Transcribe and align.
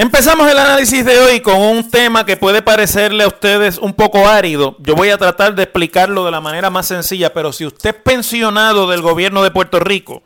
Empezamos 0.00 0.50
el 0.50 0.58
análisis 0.58 1.04
de 1.04 1.18
hoy 1.18 1.40
con 1.40 1.60
un 1.60 1.90
tema 1.90 2.24
que 2.24 2.38
puede 2.38 2.62
parecerle 2.62 3.22
a 3.22 3.28
ustedes 3.28 3.76
un 3.76 3.92
poco 3.92 4.26
árido. 4.26 4.74
Yo 4.78 4.94
voy 4.94 5.10
a 5.10 5.18
tratar 5.18 5.54
de 5.54 5.64
explicarlo 5.64 6.24
de 6.24 6.30
la 6.30 6.40
manera 6.40 6.70
más 6.70 6.86
sencilla, 6.86 7.34
pero 7.34 7.52
si 7.52 7.66
usted 7.66 7.90
es 7.90 7.96
pensionado 7.96 8.88
del 8.88 9.02
gobierno 9.02 9.42
de 9.42 9.50
Puerto 9.50 9.78
Rico, 9.78 10.22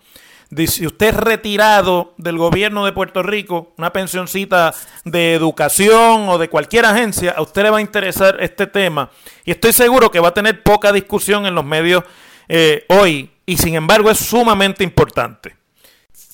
si 0.69 0.87
usted 0.87 1.09
es 1.09 1.17
retirado 1.17 2.15
del 2.19 2.39
gobierno 2.39 2.85
de 2.85 2.93
Puerto 2.93 3.25
Rico, 3.25 3.73
una 3.77 3.93
pensioncita 3.93 4.73
de 5.05 5.35
educación 5.35 6.29
o 6.29 6.39
de 6.39 6.49
cualquier 6.49 6.87
agencia, 6.87 7.35
a 7.37 7.43
usted 7.43 7.65
le 7.65 7.71
va 7.71 7.79
a 7.79 7.81
interesar 7.81 8.37
este 8.39 8.69
tema. 8.69 9.11
Y 9.45 9.51
estoy 9.51 9.73
seguro 9.73 10.09
que 10.09 10.21
va 10.21 10.29
a 10.29 10.35
tener 10.35 10.63
poca 10.63 10.93
discusión 10.93 11.47
en 11.47 11.55
los 11.57 11.65
medios 11.65 12.05
eh, 12.49 12.85
hoy, 12.91 13.29
y 13.45 13.57
sin 13.57 13.75
embargo 13.75 14.09
es 14.09 14.19
sumamente 14.19 14.85
importante. 14.85 15.64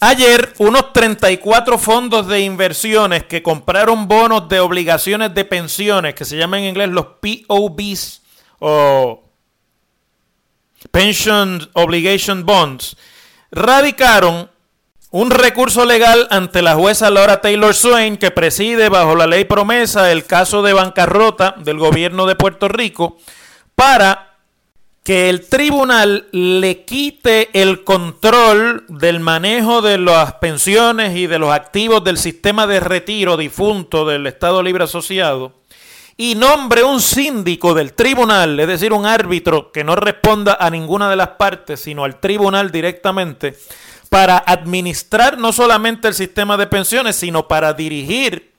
Ayer, 0.03 0.55
unos 0.56 0.94
34 0.94 1.77
fondos 1.77 2.27
de 2.27 2.41
inversiones 2.41 3.25
que 3.25 3.43
compraron 3.43 4.09
bonos 4.09 4.49
de 4.49 4.59
obligaciones 4.59 5.34
de 5.34 5.44
pensiones, 5.44 6.15
que 6.15 6.25
se 6.25 6.38
llaman 6.38 6.61
en 6.61 6.71
inglés 6.71 6.88
los 6.88 7.05
POBs 7.21 8.22
o 8.61 9.22
Pension 10.91 11.69
Obligation 11.75 12.47
Bonds, 12.47 12.97
radicaron 13.50 14.50
un 15.11 15.31
recurso 15.31 15.84
legal 15.84 16.28
ante 16.31 16.62
la 16.62 16.77
jueza 16.77 17.11
Laura 17.11 17.43
Taylor 17.43 17.75
Swain, 17.75 18.17
que 18.17 18.31
preside 18.31 18.88
bajo 18.88 19.15
la 19.15 19.27
ley 19.27 19.44
promesa 19.44 20.11
el 20.11 20.25
caso 20.25 20.62
de 20.62 20.72
bancarrota 20.72 21.56
del 21.59 21.77
gobierno 21.77 22.25
de 22.25 22.37
Puerto 22.37 22.69
Rico, 22.69 23.19
para 23.75 24.30
que 25.10 25.28
el 25.28 25.48
tribunal 25.48 26.28
le 26.31 26.84
quite 26.84 27.50
el 27.60 27.82
control 27.82 28.84
del 28.87 29.19
manejo 29.19 29.82
de 29.82 29.98
las 29.98 30.34
pensiones 30.34 31.16
y 31.16 31.26
de 31.26 31.41
los 31.41 31.53
activos 31.53 32.04
del 32.04 32.16
sistema 32.16 32.69
de 32.69 32.78
retiro 32.78 33.37
difunto 33.37 34.04
del 34.04 34.28
Estado 34.28 34.62
Libre 34.62 34.84
Asociado 34.84 35.54
y 36.16 36.37
nombre 36.37 36.84
un 36.84 37.00
síndico 37.00 37.75
del 37.75 37.94
tribunal, 37.94 38.60
es 38.60 38.69
decir, 38.69 38.93
un 38.93 39.04
árbitro 39.04 39.72
que 39.72 39.82
no 39.82 39.97
responda 39.97 40.56
a 40.60 40.70
ninguna 40.70 41.10
de 41.10 41.16
las 41.16 41.31
partes, 41.31 41.81
sino 41.81 42.04
al 42.04 42.20
tribunal 42.20 42.70
directamente, 42.70 43.59
para 44.10 44.38
administrar 44.38 45.38
no 45.38 45.53
solamente 45.53 46.06
el 46.06 46.15
sistema 46.15 46.56
de 46.56 46.69
pensiones, 46.69 47.16
sino 47.16 47.49
para 47.49 47.72
dirigir 47.72 48.53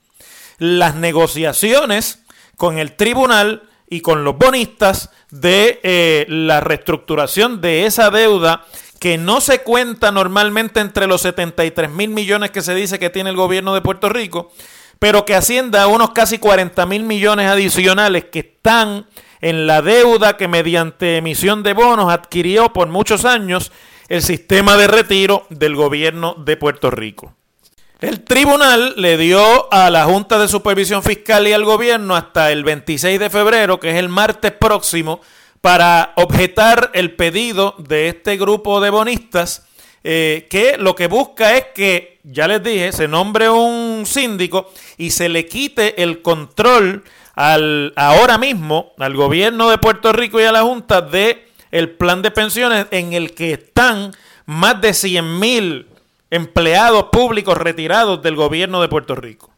las 0.58 0.96
negociaciones 0.96 2.22
con 2.58 2.76
el 2.76 2.94
tribunal 2.94 3.62
y 3.88 4.02
con 4.02 4.22
los 4.22 4.36
bonistas 4.36 5.08
de 5.32 5.80
eh, 5.82 6.26
la 6.28 6.60
reestructuración 6.60 7.60
de 7.60 7.86
esa 7.86 8.10
deuda 8.10 8.66
que 9.00 9.18
no 9.18 9.40
se 9.40 9.62
cuenta 9.62 10.12
normalmente 10.12 10.78
entre 10.78 11.08
los 11.08 11.22
73 11.22 11.90
mil 11.90 12.10
millones 12.10 12.50
que 12.50 12.62
se 12.62 12.74
dice 12.74 13.00
que 13.00 13.10
tiene 13.10 13.30
el 13.30 13.36
gobierno 13.36 13.74
de 13.74 13.80
Puerto 13.80 14.08
Rico, 14.10 14.52
pero 14.98 15.24
que 15.24 15.34
asciende 15.34 15.78
a 15.78 15.88
unos 15.88 16.10
casi 16.10 16.38
40 16.38 16.86
mil 16.86 17.02
millones 17.02 17.48
adicionales 17.48 18.26
que 18.26 18.40
están 18.40 19.06
en 19.40 19.66
la 19.66 19.82
deuda 19.82 20.36
que 20.36 20.48
mediante 20.48 21.16
emisión 21.16 21.62
de 21.62 21.72
bonos 21.72 22.12
adquirió 22.12 22.72
por 22.72 22.88
muchos 22.88 23.24
años 23.24 23.72
el 24.08 24.22
sistema 24.22 24.76
de 24.76 24.86
retiro 24.86 25.46
del 25.48 25.74
gobierno 25.74 26.34
de 26.34 26.58
Puerto 26.58 26.90
Rico. 26.90 27.34
El 28.02 28.24
tribunal 28.24 28.94
le 28.96 29.16
dio 29.16 29.72
a 29.72 29.88
la 29.88 30.06
Junta 30.06 30.36
de 30.36 30.48
Supervisión 30.48 31.04
Fiscal 31.04 31.46
y 31.46 31.52
al 31.52 31.64
gobierno 31.64 32.16
hasta 32.16 32.50
el 32.50 32.64
26 32.64 33.20
de 33.20 33.30
febrero, 33.30 33.78
que 33.78 33.90
es 33.90 33.96
el 33.96 34.08
martes 34.08 34.50
próximo, 34.50 35.20
para 35.60 36.12
objetar 36.16 36.90
el 36.94 37.14
pedido 37.14 37.76
de 37.78 38.08
este 38.08 38.36
grupo 38.36 38.80
de 38.80 38.90
bonistas, 38.90 39.68
eh, 40.02 40.48
que 40.50 40.78
lo 40.78 40.96
que 40.96 41.06
busca 41.06 41.56
es 41.56 41.66
que, 41.76 42.18
ya 42.24 42.48
les 42.48 42.64
dije, 42.64 42.90
se 42.90 43.06
nombre 43.06 43.48
un 43.48 44.02
síndico 44.04 44.72
y 44.98 45.12
se 45.12 45.28
le 45.28 45.46
quite 45.46 46.02
el 46.02 46.22
control 46.22 47.04
al, 47.36 47.92
ahora 47.94 48.36
mismo 48.36 48.94
al 48.98 49.14
gobierno 49.14 49.70
de 49.70 49.78
Puerto 49.78 50.12
Rico 50.12 50.40
y 50.40 50.44
a 50.44 50.50
la 50.50 50.62
Junta 50.62 51.02
de 51.02 51.46
el 51.70 51.90
plan 51.90 52.20
de 52.20 52.32
pensiones 52.32 52.86
en 52.90 53.12
el 53.12 53.32
que 53.32 53.52
están 53.52 54.10
más 54.44 54.80
de 54.80 54.92
100 54.92 55.38
mil 55.38 55.86
empleados 56.32 57.08
públicos 57.12 57.58
retirados 57.58 58.22
del 58.22 58.36
gobierno 58.36 58.80
de 58.80 58.88
Puerto 58.88 59.14
Rico. 59.14 59.50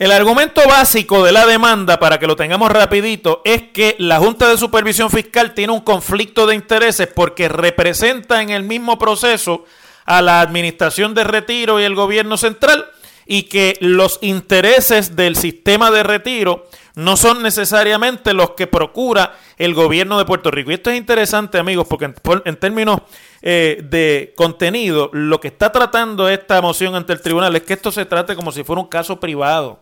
El 0.00 0.10
argumento 0.10 0.60
básico 0.66 1.22
de 1.22 1.30
la 1.30 1.46
demanda, 1.46 2.00
para 2.00 2.18
que 2.18 2.26
lo 2.26 2.34
tengamos 2.34 2.72
rapidito, 2.72 3.42
es 3.44 3.62
que 3.72 3.94
la 4.00 4.18
Junta 4.18 4.48
de 4.48 4.58
Supervisión 4.58 5.08
Fiscal 5.08 5.54
tiene 5.54 5.72
un 5.72 5.82
conflicto 5.82 6.48
de 6.48 6.56
intereses 6.56 7.06
porque 7.06 7.48
representa 7.48 8.42
en 8.42 8.50
el 8.50 8.64
mismo 8.64 8.98
proceso 8.98 9.64
a 10.04 10.20
la 10.20 10.40
Administración 10.40 11.14
de 11.14 11.22
Retiro 11.22 11.78
y 11.78 11.84
el 11.84 11.94
gobierno 11.94 12.36
central 12.36 12.90
y 13.32 13.44
que 13.44 13.76
los 13.78 14.18
intereses 14.22 15.14
del 15.14 15.36
sistema 15.36 15.92
de 15.92 16.02
retiro 16.02 16.66
no 16.96 17.16
son 17.16 17.44
necesariamente 17.44 18.34
los 18.34 18.50
que 18.56 18.66
procura 18.66 19.38
el 19.56 19.72
gobierno 19.72 20.18
de 20.18 20.24
Puerto 20.24 20.50
Rico. 20.50 20.72
Y 20.72 20.74
esto 20.74 20.90
es 20.90 20.96
interesante, 20.96 21.56
amigos, 21.56 21.86
porque 21.88 22.12
en, 22.44 22.56
términos 22.56 23.02
eh, 23.40 23.82
de 23.88 24.34
contenido, 24.36 25.10
lo 25.12 25.38
que 25.38 25.46
está 25.46 25.70
tratando 25.70 26.28
esta 26.28 26.60
moción 26.60 26.96
ante 26.96 27.12
el 27.12 27.20
tribunal 27.20 27.54
es 27.54 27.62
que 27.62 27.74
esto 27.74 27.92
se 27.92 28.04
trate 28.04 28.34
como 28.34 28.50
si 28.50 28.64
fuera 28.64 28.82
un 28.82 28.88
caso 28.88 29.20
privado, 29.20 29.78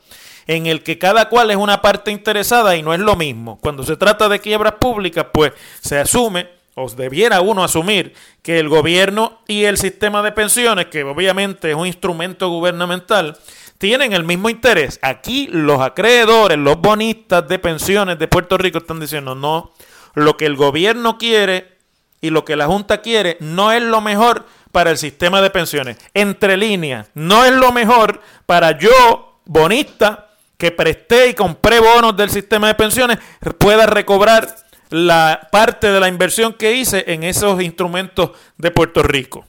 en 0.46 0.66
el 0.66 0.82
que 0.82 0.98
cada 0.98 1.30
cual 1.30 1.50
es 1.50 1.56
una 1.56 1.80
parte 1.80 2.10
interesada 2.10 2.76
y 2.76 2.82
no 2.82 2.92
es 2.92 3.00
lo 3.00 3.16
mismo. 3.16 3.58
Cuando 3.62 3.82
se 3.82 3.96
trata 3.96 4.28
de 4.28 4.40
quiebras 4.40 4.74
públicas, 4.74 5.24
pues 5.32 5.54
se 5.80 5.98
asume 5.98 6.57
o 6.78 6.88
debiera 6.88 7.40
uno 7.40 7.64
asumir 7.64 8.14
que 8.42 8.58
el 8.58 8.68
gobierno 8.68 9.40
y 9.46 9.64
el 9.64 9.76
sistema 9.76 10.22
de 10.22 10.32
pensiones, 10.32 10.86
que 10.86 11.02
obviamente 11.02 11.70
es 11.70 11.76
un 11.76 11.86
instrumento 11.86 12.48
gubernamental, 12.48 13.36
tienen 13.78 14.12
el 14.12 14.24
mismo 14.24 14.48
interés. 14.48 14.98
Aquí 15.02 15.48
los 15.50 15.80
acreedores, 15.80 16.58
los 16.58 16.80
bonistas 16.80 17.46
de 17.48 17.58
pensiones 17.58 18.18
de 18.18 18.28
Puerto 18.28 18.58
Rico 18.58 18.78
están 18.78 19.00
diciendo, 19.00 19.34
no, 19.34 19.72
lo 20.14 20.36
que 20.36 20.46
el 20.46 20.56
gobierno 20.56 21.18
quiere 21.18 21.78
y 22.20 22.30
lo 22.30 22.44
que 22.44 22.56
la 22.56 22.66
Junta 22.66 23.00
quiere 23.00 23.36
no 23.40 23.70
es 23.72 23.82
lo 23.82 24.00
mejor 24.00 24.46
para 24.72 24.90
el 24.90 24.98
sistema 24.98 25.40
de 25.40 25.50
pensiones. 25.50 25.98
Entre 26.14 26.56
líneas, 26.56 27.08
no 27.14 27.44
es 27.44 27.52
lo 27.52 27.72
mejor 27.72 28.20
para 28.46 28.78
yo, 28.78 29.40
bonista, 29.44 30.28
que 30.56 30.72
presté 30.72 31.28
y 31.28 31.34
compré 31.34 31.78
bonos 31.78 32.16
del 32.16 32.30
sistema 32.30 32.66
de 32.66 32.74
pensiones, 32.74 33.18
pueda 33.58 33.86
recobrar 33.86 34.67
la 34.90 35.48
parte 35.52 35.90
de 35.90 36.00
la 36.00 36.08
inversión 36.08 36.52
que 36.52 36.74
hice 36.74 37.04
en 37.08 37.22
esos 37.22 37.62
instrumentos 37.62 38.30
de 38.56 38.70
Puerto 38.70 39.02
Rico. 39.02 39.44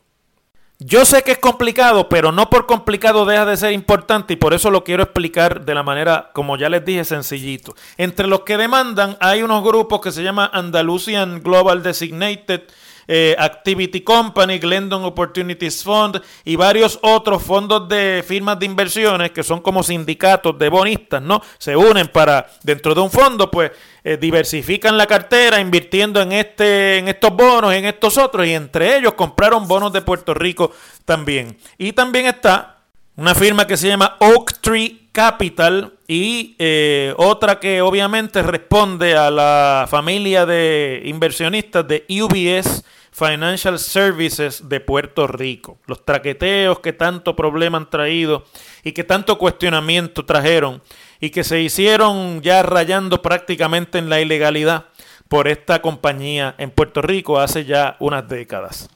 Yo 0.82 1.04
sé 1.04 1.24
que 1.24 1.34
es 1.34 1.40
complicado, 1.40 2.08
pero 2.08 2.32
no 2.32 2.50
por 2.50 2.66
complicado 2.66 3.26
deja 3.26 3.46
de 3.46 3.58
ser 3.58 3.74
importante 3.74 4.34
y 4.34 4.38
por 4.38 4.54
eso 4.54 4.72
lo 4.72 4.86
quiero 4.86 5.04
explicar 5.04 5.66
de 5.66 5.76
la 5.76 5.84
manera, 5.84 6.32
como 6.34 6.56
ya 6.56 6.70
les 6.70 6.86
dije, 6.86 7.04
sencillito. 7.04 7.76
Entre 7.98 8.28
los 8.28 8.42
que 8.42 8.56
demandan 8.56 9.18
hay 9.20 9.42
unos 9.42 9.62
grupos 9.62 10.00
que 10.00 10.14
se 10.14 10.24
llama 10.24 10.50
Andalusian 10.54 11.44
Global 11.44 11.84
Designated 11.84 12.62
eh, 13.12 13.36
Activity 13.40 14.02
Company, 14.02 14.60
Glendon 14.60 15.04
Opportunities 15.04 15.84
Fund 15.84 16.22
y 16.46 16.56
varios 16.56 17.00
otros 17.02 17.42
fondos 17.42 17.90
de 17.90 18.24
firmas 18.26 18.60
de 18.60 18.68
inversiones 18.68 19.32
que 19.32 19.42
son 19.42 19.62
como 19.62 19.82
sindicatos 19.82 20.60
de 20.60 20.70
bonistas, 20.70 21.20
¿no? 21.20 21.42
Se 21.58 21.76
unen 21.76 22.10
para, 22.10 22.48
dentro 22.62 22.94
de 22.94 23.02
un 23.02 23.10
fondo, 23.10 23.50
pues 23.50 23.72
eh, 24.04 24.18
diversifican 24.22 24.96
la 24.96 25.08
cartera 25.08 25.60
invirtiendo 25.60 26.22
en, 26.22 26.34
este, 26.34 27.00
en 27.00 27.08
estos 27.08 27.36
bonos, 27.36 27.74
en 27.74 27.86
estos 27.86 28.16
otros, 28.20 28.46
y 28.46 28.54
entre 28.54 28.98
ellos 28.98 29.14
compraron 29.14 29.68
bonos 29.68 29.92
de 29.92 30.04
Puerto 30.04 30.36
Rico 30.36 30.72
también. 31.04 31.58
Y 31.80 31.94
también 31.94 32.28
está 32.28 32.78
una 33.16 33.34
firma 33.34 33.66
que 33.66 33.76
se 33.76 33.88
llama 33.88 34.18
Oak 34.20 34.60
Tree 34.62 35.10
Capital 35.12 35.94
y 36.08 36.56
eh, 36.60 37.16
otra 37.18 37.60
que 37.60 37.82
obviamente 37.82 38.44
responde 38.44 39.18
a 39.18 39.32
la 39.32 39.88
familia 39.90 40.46
de 40.46 41.02
inversionistas 41.06 41.88
de 41.88 42.06
UBS 42.08 42.84
Financial 43.20 43.78
Services 43.78 44.70
de 44.70 44.80
Puerto 44.80 45.28
Rico. 45.28 45.78
Los 45.88 46.06
traqueteos 46.06 46.80
que 46.80 46.94
tanto 46.94 47.36
problema 47.36 47.78
han 47.78 47.90
traído 47.90 48.46
y 48.82 48.94
que 48.94 49.04
tanto 49.04 49.38
cuestionamiento 49.38 50.26
trajeron 50.26 50.82
y 51.20 51.30
que 51.30 51.44
se 51.44 51.60
hicieron 51.60 52.42
ya 52.42 52.64
rayando 52.64 53.22
prácticamente 53.22 53.98
en 53.98 54.10
la 54.10 54.22
ilegalidad 54.22 54.86
por 55.28 55.50
esta 55.50 55.82
compañía 55.82 56.56
en 56.58 56.72
Puerto 56.72 57.02
Rico 57.02 57.40
hace 57.40 57.66
ya 57.66 57.98
unas 58.00 58.28
décadas. 58.30 58.90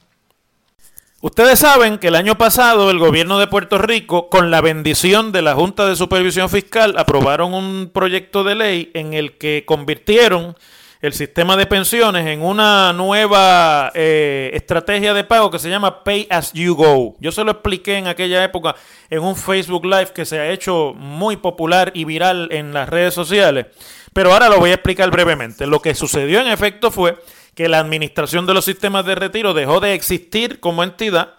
Ustedes 1.19 1.60
saben 1.60 2.00
que 2.00 2.08
el 2.08 2.16
año 2.16 2.38
pasado 2.38 2.92
el 2.92 3.00
gobierno 3.00 3.40
de 3.40 3.48
Puerto 3.48 3.78
Rico, 3.78 4.30
con 4.30 4.52
la 4.52 4.62
bendición 4.62 5.31
de 5.31 5.42
la 5.42 5.54
Junta 5.54 5.86
de 5.86 5.96
Supervisión 5.96 6.50
Fiscal, 6.50 6.96
aprobaron 6.98 7.54
un 7.54 7.92
proyecto 7.94 8.44
de 8.44 8.56
ley 8.56 8.92
en 8.94 9.14
el 9.14 9.38
que 9.38 9.64
convirtieron 9.66 10.56
el 11.04 11.12
sistema 11.12 11.58
de 11.58 11.66
pensiones 11.66 12.26
en 12.28 12.42
una 12.42 12.94
nueva 12.94 13.92
eh, 13.94 14.52
estrategia 14.54 15.14
de 15.14 15.26
pago 15.26 15.52
que 15.52 15.60
se 15.60 15.70
llama 15.70 16.02
Pay 16.02 16.28
as 16.30 16.54
you 16.54 16.76
go. 16.76 17.18
Yo 17.20 17.34
se 17.34 17.44
lo 17.44 17.52
expliqué 17.52 17.98
en 17.98 18.08
aquella 18.08 18.42
época 18.42 18.74
en 19.10 19.22
un 19.22 19.36
Facebook 19.36 19.84
Live 19.84 20.14
que 20.16 20.24
se 20.24 20.40
ha 20.40 20.50
hecho 20.50 20.94
muy 20.96 21.36
popular 21.36 21.92
y 21.94 22.06
viral 22.06 22.48
en 22.54 22.74
las 22.74 22.88
redes 22.88 23.14
sociales. 23.14 23.66
Pero 24.14 24.32
ahora 24.32 24.48
lo 24.48 24.60
voy 24.60 24.70
a 24.70 24.76
explicar 24.76 25.12
brevemente. 25.12 25.68
Lo 25.68 25.82
que 25.82 25.94
sucedió 25.94 26.40
en 26.40 26.48
efecto 26.48 26.90
fue 26.90 27.22
que 27.54 27.68
la 27.68 27.80
administración 27.80 28.46
de 28.46 28.54
los 28.54 28.64
sistemas 28.64 29.06
de 29.06 29.16
retiro 29.16 29.54
dejó 29.54 29.82
de 29.82 29.96
existir 29.96 30.62
como 30.62 30.86
entidad 30.86 31.34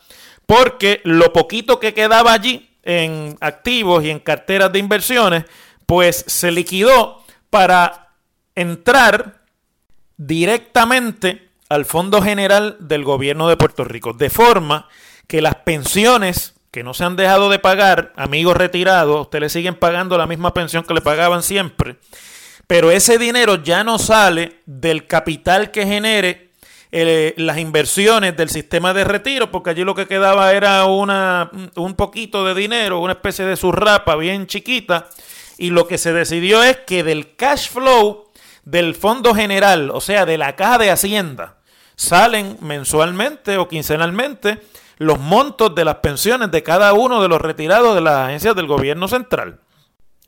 porque 0.44 1.00
lo 1.04 1.32
poquito 1.32 1.80
que 1.80 1.94
quedaba 1.94 2.34
allí 2.34 2.68
en 2.82 3.38
activos 3.40 4.04
y 4.04 4.10
en 4.10 4.18
carteras 4.18 4.70
de 4.70 4.78
inversiones, 4.78 5.44
pues 5.86 6.22
se 6.28 6.50
liquidó 6.50 7.22
para 7.48 8.10
entrar 8.54 9.43
directamente 10.26 11.50
al 11.68 11.84
Fondo 11.84 12.22
General 12.22 12.76
del 12.80 13.04
Gobierno 13.04 13.48
de 13.48 13.56
Puerto 13.56 13.84
Rico, 13.84 14.12
de 14.12 14.30
forma 14.30 14.88
que 15.26 15.42
las 15.42 15.56
pensiones 15.56 16.54
que 16.70 16.82
no 16.82 16.94
se 16.94 17.04
han 17.04 17.16
dejado 17.16 17.50
de 17.50 17.58
pagar, 17.58 18.12
amigos 18.16 18.56
retirados, 18.56 19.20
ustedes 19.20 19.52
siguen 19.52 19.76
pagando 19.76 20.18
la 20.18 20.26
misma 20.26 20.52
pensión 20.54 20.84
que 20.84 20.94
le 20.94 21.00
pagaban 21.00 21.42
siempre, 21.42 21.96
pero 22.66 22.90
ese 22.90 23.18
dinero 23.18 23.62
ya 23.62 23.84
no 23.84 23.98
sale 23.98 24.60
del 24.66 25.06
capital 25.06 25.70
que 25.70 25.86
genere 25.86 26.50
eh, 26.90 27.34
las 27.36 27.58
inversiones 27.58 28.36
del 28.36 28.48
sistema 28.50 28.94
de 28.94 29.04
retiro, 29.04 29.50
porque 29.50 29.70
allí 29.70 29.84
lo 29.84 29.94
que 29.94 30.06
quedaba 30.06 30.52
era 30.52 30.84
una, 30.86 31.50
un 31.76 31.94
poquito 31.94 32.44
de 32.44 32.54
dinero, 32.54 33.00
una 33.00 33.12
especie 33.12 33.44
de 33.44 33.56
surrapa 33.56 34.16
bien 34.16 34.46
chiquita, 34.46 35.08
y 35.58 35.70
lo 35.70 35.86
que 35.86 35.98
se 35.98 36.12
decidió 36.12 36.62
es 36.62 36.78
que 36.78 37.04
del 37.04 37.36
cash 37.36 37.68
flow 37.68 38.23
del 38.64 38.94
Fondo 38.94 39.34
General, 39.34 39.90
o 39.90 40.00
sea, 40.00 40.26
de 40.26 40.38
la 40.38 40.56
Caja 40.56 40.78
de 40.78 40.90
Hacienda, 40.90 41.58
salen 41.96 42.56
mensualmente 42.60 43.56
o 43.58 43.68
quincenalmente 43.68 44.60
los 44.98 45.18
montos 45.18 45.74
de 45.74 45.84
las 45.84 45.96
pensiones 45.96 46.50
de 46.50 46.62
cada 46.62 46.92
uno 46.92 47.20
de 47.20 47.28
los 47.28 47.40
retirados 47.40 47.94
de 47.94 48.00
las 48.00 48.28
agencias 48.28 48.54
del 48.54 48.66
gobierno 48.66 49.08
central. 49.08 49.60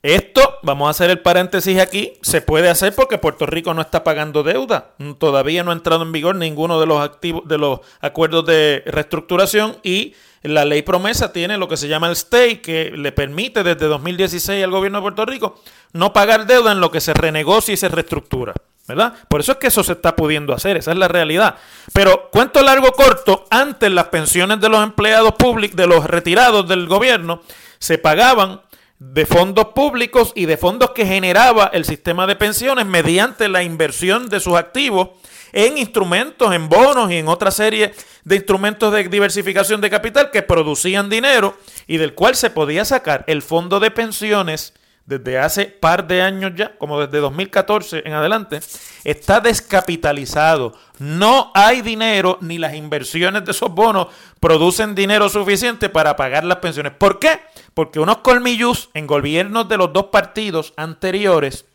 Esto, 0.02 0.58
vamos 0.62 0.86
a 0.86 0.90
hacer 0.90 1.10
el 1.10 1.18
paréntesis 1.18 1.80
aquí, 1.80 2.12
se 2.22 2.40
puede 2.40 2.68
hacer 2.68 2.94
porque 2.94 3.18
Puerto 3.18 3.44
Rico 3.46 3.74
no 3.74 3.80
está 3.80 4.04
pagando 4.04 4.44
deuda. 4.44 4.94
Todavía 5.18 5.64
no 5.64 5.72
ha 5.72 5.74
entrado 5.74 6.02
en 6.02 6.12
vigor 6.12 6.36
ninguno 6.36 6.78
de 6.78 6.86
los 6.86 7.00
activos 7.00 7.42
de 7.48 7.58
los 7.58 7.80
acuerdos 8.00 8.46
de 8.46 8.84
reestructuración 8.86 9.78
y 9.82 10.14
la 10.42 10.64
ley 10.64 10.82
promesa 10.82 11.32
tiene 11.32 11.58
lo 11.58 11.68
que 11.68 11.76
se 11.76 11.88
llama 11.88 12.06
el 12.06 12.12
stay 12.12 12.58
que 12.58 12.90
le 12.90 13.12
permite 13.12 13.62
desde 13.62 13.86
2016 13.86 14.62
al 14.62 14.70
gobierno 14.70 14.98
de 14.98 15.02
Puerto 15.02 15.26
Rico 15.26 15.60
no 15.92 16.12
pagar 16.12 16.46
deuda 16.46 16.72
en 16.72 16.80
lo 16.80 16.90
que 16.90 17.00
se 17.00 17.14
renegocia 17.14 17.74
y 17.74 17.76
se 17.76 17.88
reestructura. 17.88 18.54
¿verdad? 18.86 19.14
Por 19.28 19.40
eso 19.40 19.52
es 19.52 19.58
que 19.58 19.66
eso 19.66 19.82
se 19.82 19.92
está 19.92 20.14
pudiendo 20.14 20.54
hacer, 20.54 20.76
esa 20.76 20.92
es 20.92 20.98
la 20.98 21.08
realidad. 21.08 21.56
Pero 21.92 22.30
cuento 22.30 22.62
largo 22.62 22.92
corto, 22.92 23.44
antes 23.50 23.90
las 23.90 24.06
pensiones 24.08 24.60
de 24.60 24.68
los 24.68 24.82
empleados 24.82 25.32
públicos, 25.34 25.76
de 25.76 25.86
los 25.88 26.04
retirados 26.04 26.68
del 26.68 26.86
gobierno, 26.86 27.42
se 27.78 27.98
pagaban 27.98 28.60
de 28.98 29.26
fondos 29.26 29.66
públicos 29.74 30.32
y 30.34 30.46
de 30.46 30.56
fondos 30.56 30.92
que 30.92 31.06
generaba 31.06 31.70
el 31.72 31.84
sistema 31.84 32.26
de 32.26 32.36
pensiones 32.36 32.86
mediante 32.86 33.48
la 33.48 33.62
inversión 33.62 34.28
de 34.28 34.40
sus 34.40 34.54
activos 34.56 35.10
en 35.52 35.78
instrumentos, 35.78 36.54
en 36.54 36.68
bonos 36.68 37.10
y 37.10 37.16
en 37.16 37.28
otra 37.28 37.50
serie 37.50 37.94
de 38.24 38.36
instrumentos 38.36 38.92
de 38.92 39.08
diversificación 39.08 39.80
de 39.80 39.90
capital 39.90 40.30
que 40.30 40.42
producían 40.42 41.10
dinero 41.10 41.56
y 41.86 41.98
del 41.98 42.14
cual 42.14 42.36
se 42.36 42.50
podía 42.50 42.84
sacar 42.84 43.24
el 43.26 43.42
fondo 43.42 43.80
de 43.80 43.90
pensiones 43.90 44.74
desde 45.06 45.38
hace 45.38 45.66
par 45.66 46.06
de 46.08 46.20
años 46.20 46.52
ya, 46.56 46.76
como 46.76 47.00
desde 47.00 47.18
2014 47.18 48.02
en 48.04 48.12
adelante, 48.12 48.60
está 49.04 49.40
descapitalizado. 49.40 50.74
No 50.98 51.52
hay 51.54 51.80
dinero 51.80 52.38
ni 52.40 52.58
las 52.58 52.74
inversiones 52.74 53.44
de 53.44 53.52
esos 53.52 53.70
bonos 53.70 54.08
producen 54.40 54.96
dinero 54.96 55.28
suficiente 55.28 55.88
para 55.88 56.16
pagar 56.16 56.44
las 56.44 56.58
pensiones. 56.58 56.92
¿Por 56.92 57.20
qué? 57.20 57.40
Porque 57.72 58.00
unos 58.00 58.18
colmillos 58.18 58.90
en 58.94 59.06
gobiernos 59.06 59.68
de 59.68 59.76
los 59.76 59.92
dos 59.92 60.06
partidos 60.06 60.74
anteriores 60.76 61.66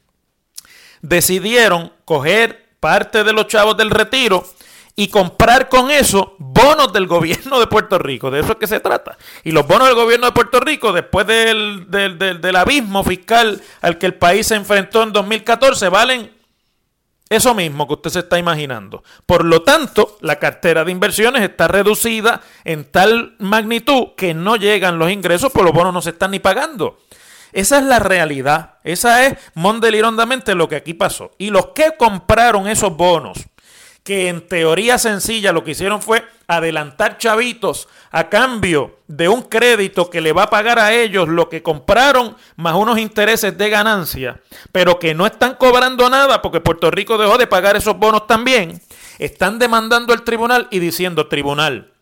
decidieron 1.01 1.93
coger 2.03 2.69
parte 2.81 3.23
de 3.23 3.31
los 3.31 3.47
chavos 3.47 3.77
del 3.77 3.91
retiro 3.91 4.45
y 4.95 5.07
comprar 5.07 5.69
con 5.69 5.91
eso 5.91 6.35
bonos 6.37 6.91
del 6.93 7.07
gobierno 7.07 7.59
de 7.59 7.67
Puerto 7.67 7.97
Rico. 7.97 8.31
De 8.31 8.39
eso 8.39 8.53
es 8.53 8.57
que 8.57 8.67
se 8.67 8.79
trata. 8.79 9.17
Y 9.43 9.51
los 9.51 9.67
bonos 9.67 9.87
del 9.87 9.95
gobierno 9.95 10.27
de 10.27 10.31
Puerto 10.31 10.59
Rico, 10.59 10.91
después 10.93 11.25
del, 11.27 11.89
del, 11.89 12.55
abismo 12.55 13.03
fiscal 13.03 13.61
al 13.81 13.97
que 13.97 14.05
el 14.05 14.15
país 14.15 14.47
se 14.47 14.55
enfrentó 14.55 15.03
en 15.03 15.13
2014, 15.13 15.89
valen 15.89 16.31
eso 17.29 17.55
mismo 17.55 17.87
que 17.87 17.93
usted 17.93 18.09
se 18.09 18.19
está 18.19 18.37
imaginando. 18.37 19.03
Por 19.25 19.45
lo 19.45 19.63
tanto, 19.63 20.17
la 20.21 20.37
cartera 20.37 20.83
de 20.83 20.91
inversiones 20.91 21.43
está 21.43 21.67
reducida 21.67 22.41
en 22.65 22.83
tal 22.83 23.35
magnitud 23.39 24.09
que 24.17 24.33
no 24.33 24.57
llegan 24.57 24.99
los 24.99 25.11
ingresos, 25.11 25.51
por 25.51 25.63
los 25.63 25.73
bonos 25.73 25.93
no 25.93 26.01
se 26.01 26.09
están 26.09 26.31
ni 26.31 26.39
pagando. 26.39 26.99
Esa 27.53 27.79
es 27.79 27.85
la 27.85 27.99
realidad. 27.99 28.75
Esa 28.83 29.25
es 29.25 29.37
mondelirondamente 29.53 30.55
lo 30.55 30.69
que 30.69 30.77
aquí 30.77 30.93
pasó. 30.93 31.31
Y 31.37 31.49
los 31.49 31.67
que 31.67 31.95
compraron 31.97 32.67
esos 32.67 32.95
bonos 32.95 33.37
que 34.03 34.29
en 34.29 34.47
teoría 34.47 34.97
sencilla 34.97 35.51
lo 35.51 35.63
que 35.63 35.71
hicieron 35.71 36.01
fue 36.01 36.25
adelantar 36.47 37.17
chavitos 37.17 37.87
a 38.11 38.29
cambio 38.29 38.99
de 39.07 39.29
un 39.29 39.43
crédito 39.43 40.09
que 40.09 40.21
le 40.21 40.33
va 40.33 40.43
a 40.43 40.49
pagar 40.49 40.79
a 40.79 40.93
ellos 40.93 41.29
lo 41.29 41.49
que 41.49 41.61
compraron 41.63 42.35
más 42.55 42.75
unos 42.75 42.99
intereses 42.99 43.57
de 43.57 43.69
ganancia, 43.69 44.41
pero 44.71 44.99
que 44.99 45.13
no 45.13 45.25
están 45.25 45.55
cobrando 45.55 46.09
nada 46.09 46.41
porque 46.41 46.59
Puerto 46.59 46.91
Rico 46.91 47.17
dejó 47.17 47.37
de 47.37 47.47
pagar 47.47 47.75
esos 47.77 47.97
bonos 47.97 48.27
también, 48.27 48.81
están 49.19 49.59
demandando 49.59 50.13
al 50.13 50.23
tribunal 50.23 50.67
y 50.71 50.79
diciendo, 50.79 51.27
tribunal, 51.27 51.93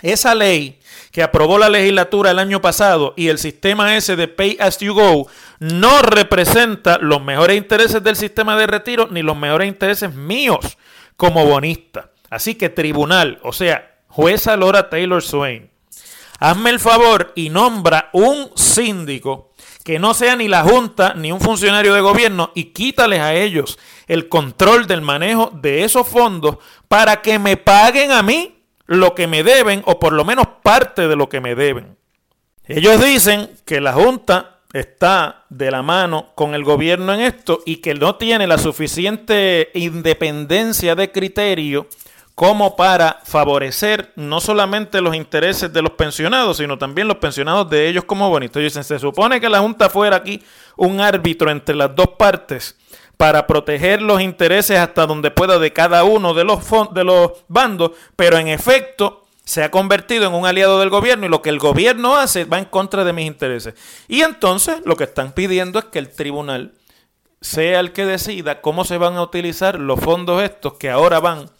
esa 0.00 0.34
ley 0.34 0.80
que 1.10 1.22
aprobó 1.22 1.58
la 1.58 1.68
legislatura 1.68 2.30
el 2.30 2.38
año 2.38 2.60
pasado 2.60 3.14
y 3.16 3.28
el 3.28 3.38
sistema 3.38 3.96
ese 3.96 4.16
de 4.16 4.26
Pay 4.26 4.56
as 4.58 4.78
you 4.78 4.94
go 4.94 5.28
no 5.60 6.02
representa 6.02 6.98
los 6.98 7.22
mejores 7.22 7.56
intereses 7.56 8.02
del 8.02 8.16
sistema 8.16 8.56
de 8.56 8.66
retiro 8.66 9.08
ni 9.10 9.22
los 9.22 9.36
mejores 9.36 9.68
intereses 9.68 10.12
míos 10.14 10.78
como 11.22 11.46
bonista. 11.46 12.10
Así 12.30 12.56
que 12.56 12.68
tribunal, 12.68 13.38
o 13.44 13.52
sea, 13.52 13.94
jueza 14.08 14.56
Laura 14.56 14.90
Taylor 14.90 15.22
Swain, 15.22 15.70
hazme 16.40 16.70
el 16.70 16.80
favor 16.80 17.30
y 17.36 17.48
nombra 17.48 18.10
un 18.12 18.50
síndico 18.56 19.52
que 19.84 20.00
no 20.00 20.14
sea 20.14 20.34
ni 20.34 20.48
la 20.48 20.64
Junta 20.64 21.14
ni 21.14 21.30
un 21.30 21.40
funcionario 21.40 21.94
de 21.94 22.00
gobierno 22.00 22.50
y 22.56 22.72
quítales 22.72 23.20
a 23.20 23.34
ellos 23.34 23.78
el 24.08 24.28
control 24.28 24.88
del 24.88 25.00
manejo 25.00 25.52
de 25.54 25.84
esos 25.84 26.08
fondos 26.08 26.56
para 26.88 27.22
que 27.22 27.38
me 27.38 27.56
paguen 27.56 28.10
a 28.10 28.24
mí 28.24 28.64
lo 28.86 29.14
que 29.14 29.28
me 29.28 29.44
deben 29.44 29.84
o 29.86 30.00
por 30.00 30.14
lo 30.14 30.24
menos 30.24 30.46
parte 30.64 31.06
de 31.06 31.14
lo 31.14 31.28
que 31.28 31.40
me 31.40 31.54
deben. 31.54 31.98
Ellos 32.64 33.00
dicen 33.00 33.48
que 33.64 33.80
la 33.80 33.92
Junta 33.92 34.51
está 34.72 35.44
de 35.48 35.70
la 35.70 35.82
mano 35.82 36.30
con 36.34 36.54
el 36.54 36.64
gobierno 36.64 37.12
en 37.14 37.20
esto 37.20 37.60
y 37.66 37.76
que 37.76 37.94
no 37.94 38.16
tiene 38.16 38.46
la 38.46 38.58
suficiente 38.58 39.70
independencia 39.74 40.94
de 40.94 41.10
criterio 41.10 41.86
como 42.34 42.76
para 42.76 43.20
favorecer 43.24 44.12
no 44.16 44.40
solamente 44.40 45.00
los 45.02 45.14
intereses 45.14 45.72
de 45.72 45.82
los 45.82 45.92
pensionados, 45.92 46.56
sino 46.56 46.78
también 46.78 47.06
los 47.06 47.18
pensionados 47.18 47.68
de 47.68 47.88
ellos 47.88 48.04
como 48.04 48.30
bonitos. 48.30 48.62
Dicen, 48.62 48.84
se 48.84 48.98
supone 48.98 49.40
que 49.40 49.50
la 49.50 49.60
Junta 49.60 49.90
fuera 49.90 50.16
aquí 50.16 50.42
un 50.76 51.00
árbitro 51.00 51.50
entre 51.50 51.74
las 51.74 51.94
dos 51.94 52.08
partes 52.18 52.76
para 53.18 53.46
proteger 53.46 54.00
los 54.00 54.20
intereses 54.20 54.78
hasta 54.78 55.06
donde 55.06 55.30
pueda 55.30 55.58
de 55.58 55.72
cada 55.72 56.04
uno 56.04 56.34
de 56.34 56.44
los, 56.44 56.60
de 56.92 57.04
los 57.04 57.32
bandos, 57.48 57.92
pero 58.16 58.38
en 58.38 58.48
efecto 58.48 59.21
se 59.44 59.64
ha 59.64 59.70
convertido 59.70 60.26
en 60.26 60.34
un 60.34 60.46
aliado 60.46 60.78
del 60.78 60.90
gobierno 60.90 61.26
y 61.26 61.28
lo 61.28 61.42
que 61.42 61.50
el 61.50 61.58
gobierno 61.58 62.16
hace 62.16 62.44
va 62.44 62.58
en 62.58 62.64
contra 62.66 63.04
de 63.04 63.12
mis 63.12 63.26
intereses. 63.26 63.74
Y 64.08 64.22
entonces 64.22 64.80
lo 64.84 64.96
que 64.96 65.04
están 65.04 65.32
pidiendo 65.32 65.78
es 65.78 65.86
que 65.86 65.98
el 65.98 66.10
tribunal 66.10 66.72
sea 67.40 67.80
el 67.80 67.92
que 67.92 68.06
decida 68.06 68.60
cómo 68.60 68.84
se 68.84 68.98
van 68.98 69.16
a 69.16 69.22
utilizar 69.22 69.78
los 69.78 70.00
fondos 70.00 70.42
estos 70.42 70.74
que 70.74 70.90
ahora 70.90 71.18
van 71.18 71.50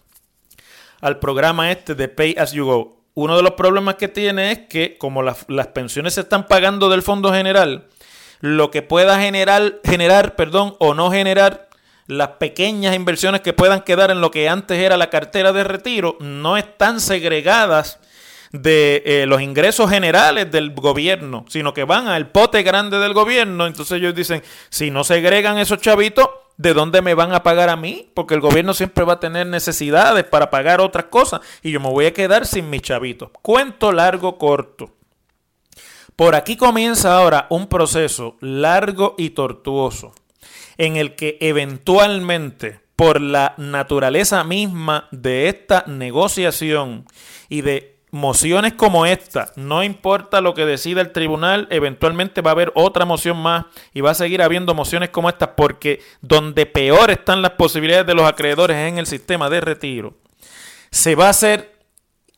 al 1.00 1.18
programa 1.18 1.72
este 1.72 1.94
de 1.96 2.08
Pay 2.08 2.36
As 2.38 2.52
You 2.52 2.64
Go. 2.64 3.02
Uno 3.14 3.36
de 3.36 3.42
los 3.42 3.52
problemas 3.52 3.96
que 3.96 4.08
tiene 4.08 4.52
es 4.52 4.58
que 4.68 4.96
como 4.96 5.22
las, 5.22 5.44
pensiones 5.74 6.14
se 6.14 6.22
están 6.22 6.46
pagando 6.46 6.88
del 6.88 7.02
fondo 7.02 7.32
general, 7.32 7.88
lo 8.40 8.70
que 8.70 8.82
pueda 8.82 9.20
generar, 9.20 9.80
generar 9.84 10.36
perdón, 10.36 10.76
o 10.78 10.94
no 10.94 11.10
generar 11.10 11.68
las 12.06 12.28
pequeñas 12.30 12.94
inversiones 12.94 13.40
que 13.40 13.52
puedan 13.52 13.82
quedar 13.82 14.10
en 14.10 14.20
lo 14.20 14.30
que 14.30 14.48
antes 14.48 14.78
era 14.78 14.96
la 14.96 15.10
cartera 15.10 15.52
de 15.52 15.64
retiro 15.64 16.16
no 16.20 16.56
están 16.56 17.00
segregadas 17.00 17.98
de 18.52 19.02
eh, 19.06 19.26
los 19.26 19.40
ingresos 19.40 19.90
generales 19.90 20.50
del 20.50 20.74
gobierno, 20.74 21.46
sino 21.48 21.72
que 21.72 21.84
van 21.84 22.06
al 22.06 22.28
pote 22.28 22.62
grande 22.62 22.98
del 22.98 23.14
gobierno. 23.14 23.66
Entonces 23.66 23.98
ellos 23.98 24.14
dicen, 24.14 24.42
si 24.68 24.90
no 24.90 25.04
segregan 25.04 25.58
esos 25.58 25.80
chavitos, 25.80 26.28
¿de 26.58 26.74
dónde 26.74 27.00
me 27.00 27.14
van 27.14 27.32
a 27.32 27.42
pagar 27.42 27.70
a 27.70 27.76
mí? 27.76 28.10
Porque 28.14 28.34
el 28.34 28.40
gobierno 28.40 28.74
siempre 28.74 29.04
va 29.04 29.14
a 29.14 29.20
tener 29.20 29.46
necesidades 29.46 30.24
para 30.24 30.50
pagar 30.50 30.80
otras 30.80 31.06
cosas 31.06 31.40
y 31.62 31.70
yo 31.70 31.80
me 31.80 31.88
voy 31.88 32.04
a 32.06 32.12
quedar 32.12 32.46
sin 32.46 32.68
mis 32.68 32.82
chavitos. 32.82 33.30
Cuento 33.40 33.90
largo, 33.90 34.36
corto. 34.36 34.90
Por 36.14 36.34
aquí 36.34 36.56
comienza 36.56 37.16
ahora 37.16 37.46
un 37.48 37.68
proceso 37.68 38.36
largo 38.40 39.14
y 39.16 39.30
tortuoso 39.30 40.12
en 40.78 40.96
el 40.96 41.14
que 41.14 41.38
eventualmente, 41.40 42.80
por 42.96 43.20
la 43.20 43.54
naturaleza 43.56 44.44
misma 44.44 45.08
de 45.10 45.48
esta 45.48 45.84
negociación 45.86 47.06
y 47.48 47.62
de 47.62 47.92
mociones 48.12 48.74
como 48.74 49.06
esta, 49.06 49.52
no 49.56 49.82
importa 49.82 50.42
lo 50.42 50.52
que 50.52 50.66
decida 50.66 51.00
el 51.00 51.12
tribunal, 51.12 51.66
eventualmente 51.70 52.42
va 52.42 52.50
a 52.50 52.52
haber 52.52 52.70
otra 52.74 53.06
moción 53.06 53.38
más 53.38 53.64
y 53.94 54.02
va 54.02 54.10
a 54.10 54.14
seguir 54.14 54.42
habiendo 54.42 54.74
mociones 54.74 55.08
como 55.08 55.30
esta 55.30 55.56
porque 55.56 56.00
donde 56.20 56.66
peor 56.66 57.10
están 57.10 57.40
las 57.40 57.52
posibilidades 57.52 58.06
de 58.06 58.14
los 58.14 58.28
acreedores 58.28 58.76
es 58.76 58.88
en 58.88 58.98
el 58.98 59.06
sistema 59.06 59.48
de 59.48 59.62
retiro. 59.62 60.14
Se 60.90 61.14
va 61.14 61.28
a 61.28 61.30
hacer 61.30 61.72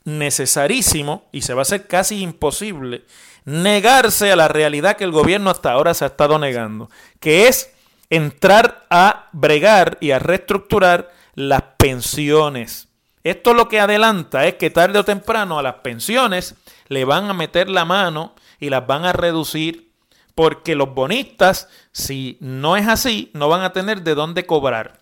necesarísimo 0.05 1.29
y 1.33 1.43
se 1.43 1.55
va 1.55 1.63
a 1.63 1.63
hacer 1.63 1.89
casi 1.89 2.23
imposible 2.23 3.03
negarse 3.45 4.31
a 4.31 4.37
la 4.37 4.49
realidad 4.49 4.97
que 4.97 5.05
el 5.05 5.11
gobierno 5.11 5.51
hasta 5.51 5.73
ahora 5.73 5.93
se 5.93 6.05
ha 6.05 6.09
estado 6.09 6.39
negando, 6.39 6.89
que 7.19 7.49
es 7.49 7.74
entrar 8.17 8.87
a 8.91 9.29
bregar 9.33 9.99
y 10.01 10.13
a 10.13 10.19
reestructurar 10.19 11.11
las 11.35 11.63
pensiones. 11.79 12.89
Esto 13.25 13.55
lo 13.55 13.69
que 13.69 13.81
adelanta 13.81 14.47
es 14.47 14.55
que 14.55 14.71
tarde 14.71 14.99
o 14.99 15.05
temprano 15.05 15.59
a 15.59 15.63
las 15.63 15.77
pensiones 15.77 16.55
le 16.89 17.05
van 17.05 17.31
a 17.31 17.35
meter 17.35 17.69
la 17.69 17.85
mano 17.85 18.35
y 18.61 18.71
las 18.71 18.87
van 18.87 19.05
a 19.05 19.13
reducir 19.13 19.91
porque 20.35 20.75
los 20.75 20.95
bonistas, 20.95 21.69
si 21.93 22.37
no 22.41 22.77
es 22.77 22.87
así, 22.87 23.31
no 23.35 23.49
van 23.49 23.63
a 23.63 23.73
tener 23.73 24.03
de 24.03 24.15
dónde 24.15 24.47
cobrar. 24.47 25.01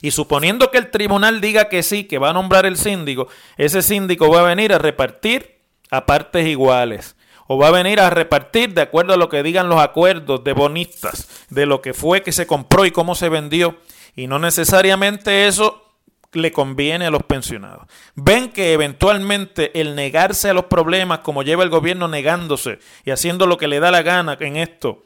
Y 0.00 0.10
suponiendo 0.12 0.70
que 0.70 0.78
el 0.78 0.90
tribunal 0.90 1.40
diga 1.40 1.68
que 1.68 1.82
sí, 1.82 2.04
que 2.04 2.18
va 2.18 2.30
a 2.30 2.32
nombrar 2.32 2.66
el 2.66 2.76
síndico, 2.76 3.28
ese 3.56 3.82
síndico 3.82 4.30
va 4.30 4.40
a 4.40 4.44
venir 4.44 4.72
a 4.72 4.78
repartir 4.78 5.60
a 5.90 6.06
partes 6.06 6.46
iguales 6.46 7.14
o 7.46 7.58
va 7.58 7.68
a 7.68 7.72
venir 7.72 8.00
a 8.00 8.10
repartir 8.10 8.74
de 8.74 8.82
acuerdo 8.82 9.14
a 9.14 9.16
lo 9.16 9.28
que 9.28 9.42
digan 9.42 9.68
los 9.68 9.80
acuerdos 9.80 10.44
de 10.44 10.52
bonistas, 10.52 11.28
de 11.50 11.66
lo 11.66 11.82
que 11.82 11.94
fue 11.94 12.22
que 12.22 12.32
se 12.32 12.46
compró 12.46 12.86
y 12.86 12.90
cómo 12.90 13.14
se 13.14 13.28
vendió. 13.28 13.76
Y 14.16 14.26
no 14.26 14.38
necesariamente 14.38 15.46
eso 15.46 15.84
le 16.32 16.52
conviene 16.52 17.06
a 17.06 17.10
los 17.10 17.22
pensionados. 17.22 17.86
Ven 18.14 18.50
que 18.50 18.72
eventualmente 18.72 19.80
el 19.80 19.94
negarse 19.94 20.50
a 20.50 20.54
los 20.54 20.66
problemas, 20.66 21.20
como 21.20 21.42
lleva 21.42 21.62
el 21.62 21.70
gobierno 21.70 22.08
negándose 22.08 22.78
y 23.04 23.10
haciendo 23.10 23.46
lo 23.46 23.58
que 23.58 23.68
le 23.68 23.80
da 23.80 23.90
la 23.90 24.02
gana 24.02 24.36
en 24.40 24.56
esto, 24.56 25.04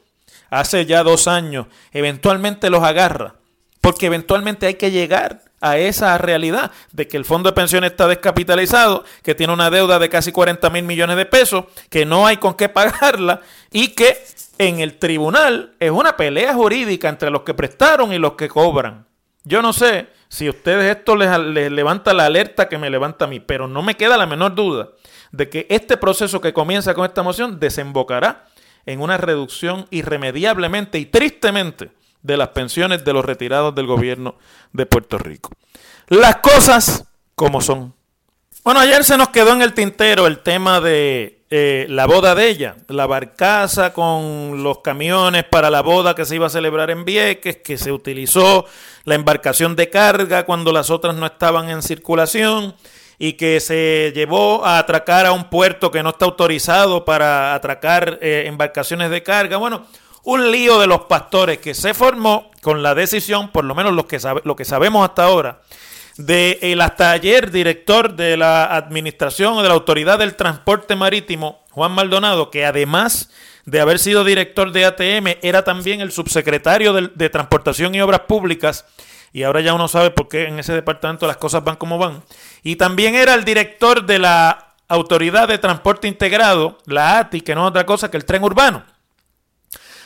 hace 0.49 0.85
ya 0.85 1.03
dos 1.03 1.27
años, 1.27 1.67
eventualmente 1.91 2.69
los 2.69 2.83
agarra. 2.83 3.35
Porque 3.81 4.07
eventualmente 4.07 4.65
hay 4.65 4.73
que 4.75 4.91
llegar 4.91 5.48
a 5.61 5.77
esa 5.77 6.17
realidad 6.17 6.71
de 6.91 7.07
que 7.07 7.17
el 7.17 7.25
fondo 7.25 7.49
de 7.49 7.55
pensiones 7.55 7.91
está 7.91 8.07
descapitalizado, 8.07 9.03
que 9.23 9.35
tiene 9.35 9.53
una 9.53 9.69
deuda 9.69 9.99
de 9.99 10.09
casi 10.09 10.31
40 10.31 10.69
mil 10.69 10.83
millones 10.83 11.17
de 11.17 11.25
pesos, 11.25 11.65
que 11.89 12.05
no 12.05 12.27
hay 12.27 12.37
con 12.37 12.53
qué 12.53 12.69
pagarla 12.69 13.41
y 13.71 13.89
que 13.89 14.17
en 14.57 14.79
el 14.79 14.97
tribunal 14.97 15.73
es 15.79 15.91
una 15.91 16.17
pelea 16.17 16.53
jurídica 16.53 17.09
entre 17.09 17.29
los 17.29 17.41
que 17.41 17.53
prestaron 17.53 18.13
y 18.13 18.19
los 18.19 18.33
que 18.33 18.49
cobran. 18.49 19.07
Yo 19.43 19.61
no 19.61 19.73
sé 19.73 20.07
si 20.27 20.49
ustedes 20.49 20.95
esto 20.95 21.15
les 21.15 21.71
levanta 21.71 22.13
la 22.13 22.25
alerta 22.25 22.67
que 22.67 22.77
me 22.77 22.89
levanta 22.89 23.25
a 23.25 23.27
mí, 23.27 23.39
pero 23.39 23.67
no 23.67 23.81
me 23.81 23.95
queda 23.95 24.17
la 24.17 24.27
menor 24.27 24.53
duda 24.53 24.89
de 25.31 25.49
que 25.49 25.65
este 25.69 25.97
proceso 25.97 26.41
que 26.41 26.53
comienza 26.53 26.93
con 26.93 27.05
esta 27.05 27.23
moción 27.23 27.59
desembocará 27.59 28.45
en 28.85 29.01
una 29.01 29.17
reducción 29.17 29.87
irremediablemente 29.91 30.99
y 30.99 31.05
tristemente 31.05 31.91
de 32.21 32.37
las 32.37 32.49
pensiones 32.49 33.03
de 33.05 33.13
los 33.13 33.25
retirados 33.25 33.73
del 33.75 33.87
gobierno 33.87 34.35
de 34.73 34.85
Puerto 34.85 35.17
Rico. 35.17 35.51
Las 36.07 36.37
cosas 36.37 37.05
como 37.35 37.61
son. 37.61 37.93
Bueno, 38.63 38.79
ayer 38.81 39.03
se 39.03 39.17
nos 39.17 39.29
quedó 39.29 39.53
en 39.53 39.61
el 39.61 39.73
tintero 39.73 40.27
el 40.27 40.39
tema 40.39 40.81
de 40.81 41.39
eh, 41.51 41.87
la 41.89 42.05
boda 42.05 42.35
de 42.35 42.47
ella, 42.47 42.75
la 42.89 43.07
barcaza 43.07 43.93
con 43.93 44.61
los 44.61 44.79
camiones 44.79 45.45
para 45.45 45.71
la 45.71 45.81
boda 45.81 46.13
que 46.13 46.25
se 46.25 46.35
iba 46.35 46.47
a 46.47 46.49
celebrar 46.49 46.91
en 46.91 47.05
Vieques, 47.05 47.57
que 47.57 47.77
se 47.77 47.91
utilizó 47.91 48.65
la 49.05 49.15
embarcación 49.15 49.75
de 49.75 49.89
carga 49.89 50.45
cuando 50.45 50.71
las 50.71 50.91
otras 50.91 51.15
no 51.15 51.25
estaban 51.25 51.69
en 51.69 51.81
circulación 51.81 52.75
y 53.17 53.33
que 53.33 53.59
se 53.59 54.11
llevó 54.13 54.63
a 54.63 54.77
atracar 54.77 55.25
a 55.25 55.31
un 55.31 55.49
puerto 55.49 55.89
que 55.89 56.03
no 56.03 56.09
está 56.09 56.25
autorizado 56.25 57.03
para 57.03 57.55
atracar 57.55 58.19
eh, 58.21 58.43
embarcaciones 58.45 59.09
de 59.09 59.23
carga. 59.23 59.57
Bueno, 59.57 59.87
un 60.23 60.51
lío 60.51 60.79
de 60.79 60.87
los 60.87 61.01
pastores 61.01 61.59
que 61.59 61.73
se 61.73 61.93
formó 61.93 62.51
con 62.61 62.83
la 62.83 62.95
decisión, 62.95 63.49
por 63.49 63.65
lo 63.65 63.75
menos 63.75 63.93
lo 63.93 64.05
que, 64.07 64.19
sabemos 64.65 65.07
hasta 65.07 65.23
ahora, 65.23 65.61
de 66.17 66.59
el 66.61 66.81
hasta 66.81 67.11
ayer 67.11 67.51
director 67.51 68.15
de 68.15 68.35
la 68.35 68.65
administración 68.75 69.53
o 69.53 69.61
de 69.61 69.69
la 69.69 69.73
autoridad 69.73 70.19
del 70.19 70.35
transporte 70.35 70.95
marítimo, 70.95 71.63
Juan 71.71 71.93
Maldonado, 71.93 72.51
que 72.51 72.65
además 72.65 73.29
de 73.65 73.79
haber 73.79 73.99
sido 73.99 74.23
director 74.23 74.71
de 74.71 74.85
ATM, 74.85 75.37
era 75.41 75.63
también 75.63 76.01
el 76.01 76.11
subsecretario 76.11 76.91
de, 76.91 77.09
de 77.13 77.29
Transportación 77.29 77.95
y 77.95 78.01
Obras 78.01 78.21
Públicas, 78.21 78.85
y 79.31 79.43
ahora 79.43 79.61
ya 79.61 79.73
uno 79.73 79.87
sabe 79.87 80.09
por 80.09 80.27
qué 80.27 80.47
en 80.47 80.59
ese 80.59 80.73
departamento 80.73 81.27
las 81.27 81.37
cosas 81.37 81.63
van 81.63 81.75
como 81.75 81.97
van, 81.97 82.23
y 82.63 82.75
también 82.75 83.15
era 83.15 83.35
el 83.35 83.45
director 83.45 84.05
de 84.05 84.19
la 84.19 84.69
Autoridad 84.91 85.47
de 85.47 85.59
Transporte 85.59 86.07
Integrado, 86.07 86.79
la 86.87 87.19
ATI, 87.19 87.41
que 87.41 87.53
no 87.53 87.61
es 87.61 87.69
otra 87.69 87.85
cosa 87.85 88.09
que 88.09 88.17
el 88.17 88.25
tren 88.25 88.43
urbano. 88.43 88.83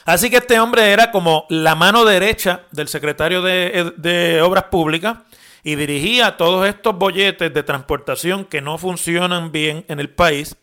Así 0.05 0.29
que 0.29 0.37
este 0.37 0.59
hombre 0.59 0.91
era 0.91 1.11
como 1.11 1.45
la 1.49 1.75
mano 1.75 2.03
derecha 2.03 2.63
del 2.71 2.87
secretario 2.87 3.41
de, 3.41 4.41
Obras 4.43 4.65
Públicas 4.65 5.17
y 5.63 5.75
dirigía 5.75 6.35
todos 6.35 6.67
estos 6.67 6.97
bolletes 6.97 7.53
de 7.53 7.63
transportación 7.63 8.45
que 8.45 8.61
no 8.61 8.77
funcionan 8.77 9.51
bien 9.51 9.85
en 9.87 9.99
el 9.99 10.09
país 10.09 10.57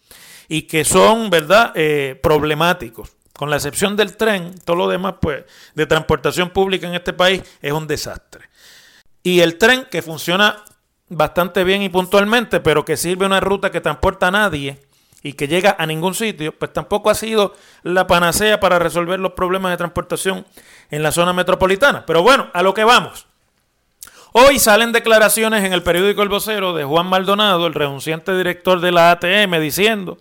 y 0.48 0.62
que 0.62 0.84
son, 0.84 1.30
¿verdad?, 1.30 1.72
eh, 1.74 2.18
problemáticos. 2.22 3.12
Con 3.32 3.48
la 3.48 3.56
excepción 3.56 3.96
del 3.96 4.18
tren, 4.18 4.54
todo 4.66 4.76
lo 4.76 4.88
demás, 4.88 5.14
pues, 5.22 5.44
de 5.74 5.86
transportación 5.86 6.50
pública 6.50 6.86
en 6.86 6.94
este 6.94 7.14
país 7.14 7.42
es 7.62 7.72
un 7.72 7.86
desastre. 7.86 8.50
Y 9.22 9.40
el 9.40 9.56
tren, 9.56 9.86
que 9.90 10.02
funciona 10.02 10.62
bastante 11.08 11.64
bien 11.64 11.82
y 11.82 11.88
puntualmente, 11.88 12.60
pero 12.60 12.84
que 12.84 12.98
sirve 12.98 13.24
una 13.24 13.40
ruta 13.40 13.70
que 13.70 13.80
transporta 13.80 14.28
a 14.28 14.30
nadie, 14.30 14.82
y 15.22 15.34
que 15.34 15.48
llega 15.48 15.76
a 15.78 15.86
ningún 15.86 16.14
sitio, 16.14 16.52
pues 16.52 16.72
tampoco 16.72 17.10
ha 17.10 17.14
sido 17.14 17.54
la 17.82 18.06
panacea 18.06 18.58
para 18.58 18.78
resolver 18.78 19.20
los 19.20 19.32
problemas 19.32 19.72
de 19.72 19.76
transportación 19.76 20.46
en 20.90 21.02
la 21.02 21.12
zona 21.12 21.32
metropolitana. 21.32 22.04
Pero 22.06 22.22
bueno, 22.22 22.48
a 22.52 22.62
lo 22.62 22.72
que 22.72 22.84
vamos. 22.84 23.26
Hoy 24.32 24.58
salen 24.58 24.92
declaraciones 24.92 25.64
en 25.64 25.72
el 25.72 25.82
periódico 25.82 26.22
El 26.22 26.28
Vocero 26.28 26.72
de 26.72 26.84
Juan 26.84 27.06
Maldonado, 27.06 27.66
el 27.66 27.74
renunciante 27.74 28.36
director 28.36 28.80
de 28.80 28.92
la 28.92 29.10
ATM, 29.10 29.60
diciendo 29.60 30.18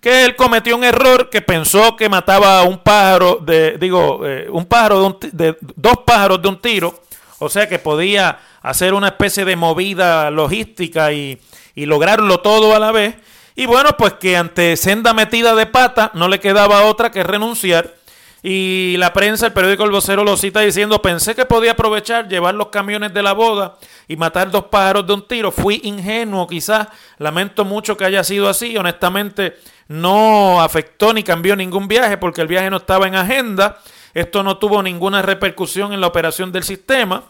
que 0.00 0.24
él 0.24 0.34
cometió 0.34 0.76
un 0.76 0.84
error 0.84 1.28
que 1.28 1.42
pensó 1.42 1.94
que 1.94 2.08
mataba 2.08 2.60
a 2.60 2.62
un 2.62 2.78
pájaro 2.78 3.36
de, 3.36 3.76
digo, 3.78 4.26
eh, 4.26 4.48
un 4.50 4.64
pájaro 4.64 5.18
de, 5.20 5.52
de 5.52 5.58
dos 5.76 5.98
pájaros 6.06 6.40
de 6.40 6.48
un 6.48 6.60
tiro, 6.60 7.02
O 7.38 7.48
sea 7.48 7.68
que 7.68 7.78
podía 7.78 8.38
hacer 8.62 8.94
una 8.94 9.08
especie 9.08 9.44
de 9.44 9.56
movida 9.56 10.30
logística 10.30 11.12
y, 11.12 11.38
y 11.74 11.86
lograrlo 11.86 12.40
todo 12.40 12.74
a 12.74 12.78
la 12.78 12.92
vez. 12.92 13.16
Y 13.54 13.66
bueno, 13.66 13.90
pues 13.98 14.14
que 14.14 14.36
ante 14.36 14.76
senda 14.76 15.12
metida 15.12 15.54
de 15.54 15.66
pata 15.66 16.10
no 16.14 16.28
le 16.28 16.40
quedaba 16.40 16.84
otra 16.84 17.10
que 17.10 17.22
renunciar. 17.22 17.94
Y 18.42 18.96
la 18.96 19.12
prensa, 19.12 19.46
el 19.46 19.52
periódico 19.52 19.84
El 19.84 19.90
Vocero 19.90 20.24
lo 20.24 20.36
cita 20.36 20.60
diciendo, 20.60 21.02
pensé 21.02 21.34
que 21.34 21.44
podía 21.44 21.72
aprovechar, 21.72 22.26
llevar 22.26 22.54
los 22.54 22.68
camiones 22.68 23.12
de 23.12 23.22
la 23.22 23.32
boda 23.32 23.76
y 24.08 24.16
matar 24.16 24.50
dos 24.50 24.64
pájaros 24.64 25.06
de 25.06 25.12
un 25.12 25.28
tiro. 25.28 25.50
Fui 25.50 25.80
ingenuo 25.84 26.46
quizás, 26.46 26.88
lamento 27.18 27.66
mucho 27.66 27.96
que 27.98 28.06
haya 28.06 28.24
sido 28.24 28.48
así. 28.48 28.76
Honestamente 28.78 29.58
no 29.88 30.60
afectó 30.60 31.12
ni 31.12 31.22
cambió 31.22 31.54
ningún 31.54 31.88
viaje 31.88 32.16
porque 32.16 32.40
el 32.40 32.46
viaje 32.46 32.70
no 32.70 32.78
estaba 32.78 33.08
en 33.08 33.16
agenda. 33.16 33.78
Esto 34.14 34.42
no 34.42 34.56
tuvo 34.56 34.82
ninguna 34.82 35.20
repercusión 35.20 35.92
en 35.92 36.00
la 36.00 36.06
operación 36.06 36.50
del 36.50 36.62
sistema. 36.62 37.24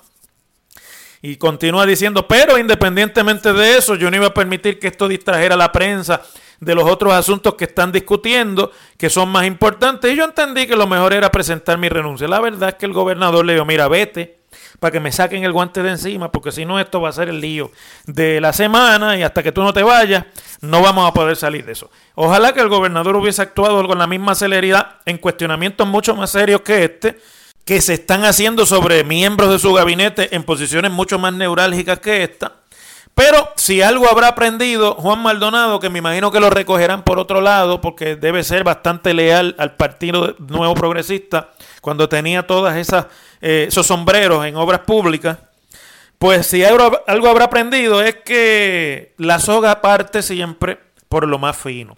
Y 1.23 1.37
continúa 1.37 1.85
diciendo, 1.85 2.27
pero 2.27 2.57
independientemente 2.59 3.53
de 3.53 3.77
eso, 3.77 3.95
yo 3.95 4.11
no 4.11 4.17
iba 4.17 4.29
a 4.29 4.35
permitir 4.35 4.79
que 4.79 4.89
esto 4.89 5.07
distrajera 5.07 5.55
a 5.55 5.59
la 5.59 5.71
prensa 5.71 6.23
de 6.61 6.75
los 6.75 6.85
otros 6.85 7.13
asuntos 7.13 7.55
que 7.55 7.65
están 7.65 7.93
discutiendo, 7.93 8.71
que 8.97 9.11
son 9.11 9.29
más 9.31 9.47
importantes. 9.47 10.13
Y 10.13 10.17
yo 10.17 10.25
entendí 10.25 10.67
que 10.67 10.77
lo 10.77 10.87
mejor 10.87 11.13
era 11.13 11.31
presentar 11.31 11.79
mi 11.79 11.89
renuncia. 11.89 12.29
La 12.29 12.41
verdad 12.41 12.71
es 12.71 12.75
que 12.77 12.87
el 12.87 12.93
gobernador 12.93 13.45
le 13.45 13.55
dijo, 13.55 13.65
mira, 13.65 13.89
vete 13.89 14.41
para 14.79 14.93
que 14.93 15.01
me 15.01 15.13
saquen 15.13 15.45
el 15.45 15.53
guante 15.53 15.83
de 15.83 15.91
encima, 15.91 16.33
porque 16.33 16.53
si 16.53 16.65
no 16.65 16.81
esto 16.81 17.01
va 17.01 17.11
a 17.11 17.13
ser 17.13 17.29
el 17.29 17.41
lío 17.41 17.71
de 18.07 18.41
la 18.41 18.53
semana 18.53 19.17
y 19.17 19.23
hasta 19.23 19.43
que 19.43 19.53
tú 19.53 19.63
no 19.63 19.73
te 19.73 19.83
vayas, 19.83 20.25
no 20.61 20.81
vamos 20.83 21.09
a 21.09 21.13
poder 21.13 21.37
salir 21.37 21.65
de 21.65 21.73
eso. 21.73 21.91
Ojalá 22.15 22.53
que 22.53 22.61
el 22.61 22.69
gobernador 22.69 23.15
hubiese 23.17 23.43
actuado 23.43 23.87
con 23.87 23.99
la 23.99 24.07
misma 24.07 24.35
celeridad 24.35 24.97
en 25.05 25.19
cuestionamientos 25.19 25.87
mucho 25.87 26.17
más 26.17 26.31
serios 26.31 26.63
que 26.63 26.85
este, 26.85 27.21
que 27.65 27.81
se 27.81 27.95
están 27.95 28.25
haciendo 28.25 28.67
sobre 28.67 29.05
miembros 29.05 29.51
de 29.51 29.59
su 29.59 29.73
gabinete 29.73 30.35
en 30.35 30.43
posiciones 30.43 30.91
mucho 30.91 31.19
más 31.19 31.33
neurálgicas 31.33 32.01
que 32.01 32.23
esta. 32.23 32.55
Pero 33.15 33.53
si 33.57 33.83
algo 33.83 34.09
habrá 34.09 34.29
aprendido 34.29 34.95
Juan 34.95 35.21
Maldonado, 35.21 35.79
que 35.79 35.91
me 35.91 35.99
imagino 35.99 36.31
que 36.31 36.41
lo 36.41 36.49
recogerán 36.49 37.03
por 37.03 37.19
otro 37.19 37.41
lado, 37.41 37.81
porque 37.81 38.17
debe 38.17 38.43
ser 38.45 38.65
bastante 38.65 39.13
leal 39.15 39.55
al 39.59 39.77
Partido 39.77 40.37
Nuevo 40.39 40.75
Progresista, 40.75 41.51
cuando 41.81 42.09
tenía 42.09 42.47
todas 42.47 42.77
esas 42.77 43.07
eh, 43.41 43.67
esos 43.69 43.87
sombreros 43.87 44.45
en 44.47 44.57
obras 44.57 44.81
públicas, 44.81 45.39
pues 46.19 46.47
si 46.47 46.63
algo, 46.65 47.01
algo 47.07 47.29
habrá 47.29 47.47
aprendido 47.47 48.03
es 48.03 48.17
que 48.17 49.15
la 49.17 49.39
soga 49.39 49.81
parte 49.81 50.23
siempre 50.23 50.79
por 51.09 51.27
lo 51.27 51.39
más 51.39 51.57
fino. 51.57 51.97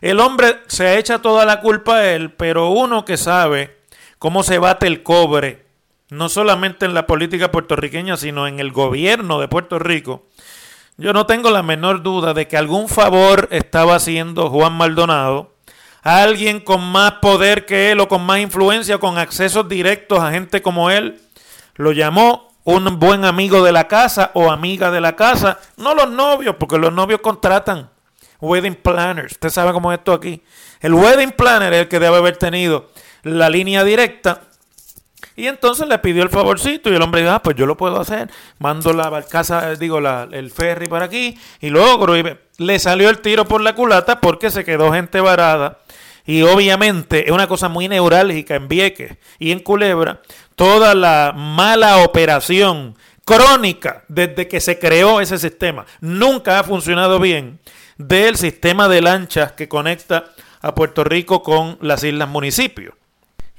El 0.00 0.20
hombre 0.20 0.58
se 0.66 0.98
echa 0.98 1.20
toda 1.20 1.44
la 1.44 1.60
culpa 1.60 1.98
a 1.98 2.12
él, 2.12 2.32
pero 2.32 2.70
uno 2.70 3.04
que 3.04 3.16
sabe 3.16 3.77
cómo 4.18 4.42
se 4.42 4.58
bate 4.58 4.86
el 4.86 5.02
cobre, 5.02 5.66
no 6.10 6.28
solamente 6.28 6.86
en 6.86 6.94
la 6.94 7.06
política 7.06 7.50
puertorriqueña, 7.50 8.16
sino 8.16 8.46
en 8.46 8.60
el 8.60 8.72
gobierno 8.72 9.40
de 9.40 9.48
Puerto 9.48 9.78
Rico, 9.78 10.26
yo 10.96 11.12
no 11.12 11.26
tengo 11.26 11.50
la 11.50 11.62
menor 11.62 12.02
duda 12.02 12.34
de 12.34 12.48
que 12.48 12.56
algún 12.56 12.88
favor 12.88 13.48
estaba 13.52 13.94
haciendo 13.94 14.50
Juan 14.50 14.72
Maldonado 14.72 15.54
a 16.02 16.22
alguien 16.22 16.60
con 16.60 16.82
más 16.82 17.12
poder 17.14 17.66
que 17.66 17.92
él 17.92 18.00
o 18.00 18.08
con 18.08 18.24
más 18.24 18.40
influencia, 18.40 18.98
con 18.98 19.18
accesos 19.18 19.68
directos 19.68 20.18
a 20.18 20.32
gente 20.32 20.60
como 20.62 20.90
él. 20.90 21.20
Lo 21.76 21.92
llamó 21.92 22.48
un 22.64 22.98
buen 22.98 23.24
amigo 23.24 23.62
de 23.62 23.72
la 23.72 23.86
casa 23.86 24.32
o 24.34 24.50
amiga 24.50 24.90
de 24.90 25.00
la 25.00 25.14
casa, 25.14 25.60
no 25.76 25.94
los 25.94 26.10
novios, 26.10 26.56
porque 26.58 26.78
los 26.78 26.92
novios 26.92 27.20
contratan 27.20 27.90
wedding 28.40 28.74
planners. 28.74 29.32
Usted 29.32 29.50
sabe 29.50 29.72
cómo 29.72 29.92
es 29.92 29.98
esto 29.98 30.12
aquí. 30.12 30.42
El 30.80 30.94
wedding 30.94 31.32
planner 31.32 31.72
es 31.72 31.80
el 31.82 31.88
que 31.88 31.98
debe 31.98 32.16
haber 32.16 32.36
tenido 32.36 32.90
la 33.28 33.50
línea 33.50 33.84
directa. 33.84 34.42
Y 35.36 35.46
entonces 35.46 35.86
le 35.86 35.98
pidió 36.00 36.22
el 36.24 36.30
favorcito 36.30 36.90
y 36.90 36.96
el 36.96 37.02
hombre 37.02 37.20
dijo, 37.20 37.32
ah, 37.32 37.42
pues 37.42 37.56
yo 37.56 37.64
lo 37.64 37.76
puedo 37.76 38.00
hacer. 38.00 38.28
Mando 38.58 38.92
la 38.92 39.22
casa, 39.22 39.74
digo, 39.76 40.00
la, 40.00 40.28
el 40.32 40.50
ferry 40.50 40.88
para 40.88 41.04
aquí 41.04 41.38
y 41.60 41.70
logro. 41.70 42.16
Y 42.16 42.24
le 42.58 42.78
salió 42.78 43.08
el 43.08 43.20
tiro 43.20 43.44
por 43.44 43.60
la 43.60 43.74
culata 43.74 44.20
porque 44.20 44.50
se 44.50 44.64
quedó 44.64 44.92
gente 44.92 45.20
varada. 45.20 45.78
Y 46.26 46.42
obviamente 46.42 47.26
es 47.26 47.30
una 47.30 47.46
cosa 47.46 47.68
muy 47.68 47.88
neurálgica 47.88 48.56
en 48.56 48.68
Vieques 48.68 49.16
y 49.38 49.52
en 49.52 49.60
Culebra. 49.60 50.20
Toda 50.56 50.94
la 50.94 51.32
mala 51.34 51.98
operación 51.98 52.96
crónica 53.24 54.04
desde 54.08 54.48
que 54.48 54.60
se 54.60 54.78
creó 54.78 55.20
ese 55.20 55.38
sistema. 55.38 55.86
Nunca 56.00 56.58
ha 56.58 56.64
funcionado 56.64 57.20
bien 57.20 57.60
del 57.96 58.36
sistema 58.36 58.88
de 58.88 59.02
lanchas 59.02 59.52
que 59.52 59.68
conecta 59.68 60.32
a 60.60 60.74
Puerto 60.74 61.04
Rico 61.04 61.42
con 61.42 61.78
las 61.80 62.02
islas 62.04 62.28
municipios. 62.28 62.94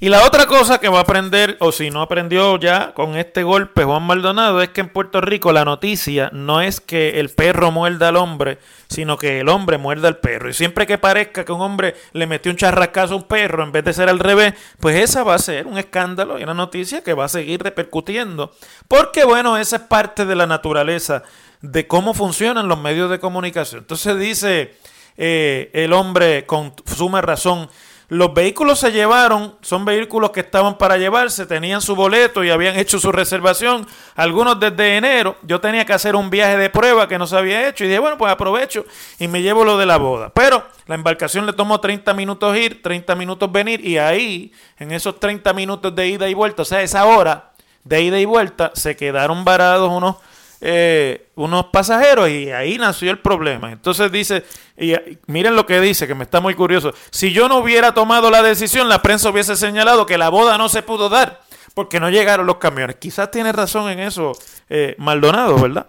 Y 0.02 0.08
la 0.08 0.24
otra 0.24 0.46
cosa 0.46 0.80
que 0.80 0.88
va 0.88 1.00
a 1.00 1.02
aprender, 1.02 1.58
o 1.60 1.72
si 1.72 1.90
no 1.90 2.00
aprendió 2.00 2.58
ya 2.58 2.94
con 2.94 3.18
este 3.18 3.42
golpe 3.42 3.84
Juan 3.84 4.02
Maldonado, 4.02 4.62
es 4.62 4.70
que 4.70 4.80
en 4.80 4.88
Puerto 4.88 5.20
Rico 5.20 5.52
la 5.52 5.66
noticia 5.66 6.30
no 6.32 6.62
es 6.62 6.80
que 6.80 7.20
el 7.20 7.28
perro 7.28 7.70
muerda 7.70 8.08
al 8.08 8.16
hombre, 8.16 8.58
sino 8.88 9.18
que 9.18 9.40
el 9.40 9.50
hombre 9.50 9.76
muerda 9.76 10.08
al 10.08 10.16
perro. 10.16 10.48
Y 10.48 10.54
siempre 10.54 10.86
que 10.86 10.96
parezca 10.96 11.44
que 11.44 11.52
un 11.52 11.60
hombre 11.60 11.94
le 12.14 12.26
metió 12.26 12.50
un 12.50 12.56
charrascazo 12.56 13.12
a 13.12 13.16
un 13.18 13.24
perro 13.24 13.62
en 13.62 13.72
vez 13.72 13.84
de 13.84 13.92
ser 13.92 14.08
al 14.08 14.18
revés, 14.18 14.54
pues 14.80 14.96
esa 14.96 15.22
va 15.22 15.34
a 15.34 15.38
ser 15.38 15.66
un 15.66 15.76
escándalo 15.76 16.38
y 16.38 16.44
una 16.44 16.54
noticia 16.54 17.04
que 17.04 17.12
va 17.12 17.26
a 17.26 17.28
seguir 17.28 17.62
repercutiendo. 17.62 18.54
Porque 18.88 19.24
bueno, 19.24 19.58
esa 19.58 19.76
es 19.76 19.82
parte 19.82 20.24
de 20.24 20.34
la 20.34 20.46
naturaleza 20.46 21.24
de 21.60 21.86
cómo 21.86 22.14
funcionan 22.14 22.68
los 22.68 22.80
medios 22.80 23.10
de 23.10 23.20
comunicación. 23.20 23.82
Entonces 23.82 24.18
dice 24.18 24.76
eh, 25.18 25.70
el 25.74 25.92
hombre 25.92 26.46
con 26.46 26.72
suma 26.86 27.20
razón, 27.20 27.68
los 28.10 28.34
vehículos 28.34 28.80
se 28.80 28.90
llevaron, 28.90 29.54
son 29.60 29.84
vehículos 29.84 30.32
que 30.32 30.40
estaban 30.40 30.76
para 30.78 30.96
llevarse, 30.96 31.46
tenían 31.46 31.80
su 31.80 31.94
boleto 31.94 32.42
y 32.42 32.50
habían 32.50 32.76
hecho 32.76 32.98
su 32.98 33.12
reservación, 33.12 33.86
algunos 34.16 34.58
desde 34.58 34.96
enero. 34.96 35.36
Yo 35.42 35.60
tenía 35.60 35.84
que 35.84 35.92
hacer 35.92 36.16
un 36.16 36.28
viaje 36.28 36.56
de 36.56 36.70
prueba 36.70 37.06
que 37.06 37.18
no 37.18 37.28
se 37.28 37.36
había 37.36 37.68
hecho 37.68 37.84
y 37.84 37.86
dije, 37.86 38.00
bueno, 38.00 38.18
pues 38.18 38.32
aprovecho 38.32 38.84
y 39.20 39.28
me 39.28 39.42
llevo 39.42 39.64
lo 39.64 39.78
de 39.78 39.86
la 39.86 39.96
boda. 39.96 40.30
Pero 40.34 40.66
la 40.88 40.96
embarcación 40.96 41.46
le 41.46 41.52
tomó 41.52 41.78
30 41.78 42.12
minutos 42.14 42.56
ir, 42.56 42.82
30 42.82 43.14
minutos 43.14 43.52
venir 43.52 43.86
y 43.86 43.98
ahí, 43.98 44.52
en 44.80 44.90
esos 44.90 45.20
30 45.20 45.52
minutos 45.52 45.94
de 45.94 46.08
ida 46.08 46.28
y 46.28 46.34
vuelta, 46.34 46.62
o 46.62 46.64
sea, 46.64 46.82
esa 46.82 47.04
hora 47.04 47.52
de 47.84 48.02
ida 48.02 48.18
y 48.18 48.24
vuelta, 48.24 48.72
se 48.74 48.96
quedaron 48.96 49.44
varados 49.44 49.88
unos 49.88 50.16
eh, 50.60 51.28
unos 51.36 51.66
pasajeros 51.66 52.28
y 52.28 52.50
ahí 52.50 52.76
nació 52.76 53.10
el 53.10 53.18
problema. 53.18 53.72
Entonces 53.72 54.12
dice, 54.12 54.44
y, 54.76 54.94
miren 55.26 55.56
lo 55.56 55.66
que 55.66 55.80
dice, 55.80 56.06
que 56.06 56.14
me 56.14 56.24
está 56.24 56.40
muy 56.40 56.54
curioso. 56.54 56.92
Si 57.10 57.32
yo 57.32 57.48
no 57.48 57.58
hubiera 57.58 57.94
tomado 57.94 58.30
la 58.30 58.42
decisión, 58.42 58.88
la 58.88 59.02
prensa 59.02 59.30
hubiese 59.30 59.56
señalado 59.56 60.06
que 60.06 60.18
la 60.18 60.28
boda 60.28 60.58
no 60.58 60.68
se 60.68 60.82
pudo 60.82 61.08
dar 61.08 61.40
porque 61.74 62.00
no 62.00 62.10
llegaron 62.10 62.46
los 62.46 62.56
camiones. 62.56 62.96
Quizás 62.96 63.30
tiene 63.30 63.52
razón 63.52 63.90
en 63.90 64.00
eso 64.00 64.32
eh, 64.68 64.94
Maldonado, 64.98 65.58
¿verdad? 65.58 65.86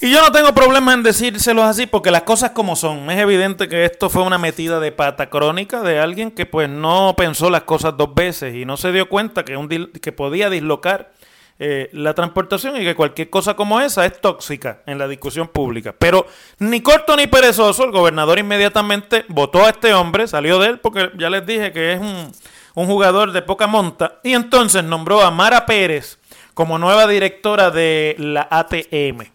Y 0.00 0.12
yo 0.12 0.22
no 0.22 0.30
tengo 0.30 0.54
problema 0.54 0.94
en 0.94 1.02
decírselos 1.02 1.64
así 1.64 1.86
porque 1.86 2.12
las 2.12 2.22
cosas 2.22 2.52
como 2.52 2.76
son. 2.76 3.10
Es 3.10 3.18
evidente 3.18 3.68
que 3.68 3.84
esto 3.84 4.08
fue 4.08 4.22
una 4.22 4.38
metida 4.38 4.78
de 4.78 4.92
pata 4.92 5.28
crónica 5.28 5.82
de 5.82 5.98
alguien 5.98 6.30
que 6.30 6.46
pues 6.46 6.68
no 6.68 7.14
pensó 7.16 7.50
las 7.50 7.62
cosas 7.62 7.96
dos 7.96 8.14
veces 8.14 8.54
y 8.54 8.64
no 8.64 8.76
se 8.76 8.92
dio 8.92 9.08
cuenta 9.08 9.44
que, 9.44 9.56
un, 9.56 9.68
que 9.68 10.12
podía 10.12 10.50
dislocar 10.50 11.12
eh, 11.58 11.90
la 11.92 12.14
transportación 12.14 12.76
y 12.76 12.84
que 12.84 12.94
cualquier 12.94 13.30
cosa 13.30 13.54
como 13.54 13.80
esa 13.80 14.06
es 14.06 14.20
tóxica 14.20 14.82
en 14.86 14.98
la 14.98 15.08
discusión 15.08 15.48
pública. 15.48 15.94
Pero 15.98 16.26
ni 16.58 16.80
corto 16.80 17.16
ni 17.16 17.26
perezoso, 17.26 17.84
el 17.84 17.90
gobernador 17.90 18.38
inmediatamente 18.38 19.24
votó 19.28 19.64
a 19.64 19.70
este 19.70 19.92
hombre, 19.92 20.28
salió 20.28 20.58
de 20.58 20.68
él 20.68 20.78
porque 20.78 21.10
ya 21.18 21.30
les 21.30 21.44
dije 21.44 21.72
que 21.72 21.94
es 21.94 22.00
un, 22.00 22.32
un 22.74 22.86
jugador 22.86 23.32
de 23.32 23.42
poca 23.42 23.66
monta, 23.66 24.20
y 24.22 24.34
entonces 24.34 24.84
nombró 24.84 25.20
a 25.22 25.32
Mara 25.32 25.66
Pérez 25.66 26.18
como 26.54 26.78
nueva 26.78 27.08
directora 27.08 27.70
de 27.72 28.14
la 28.18 28.46
ATM. 28.48 29.32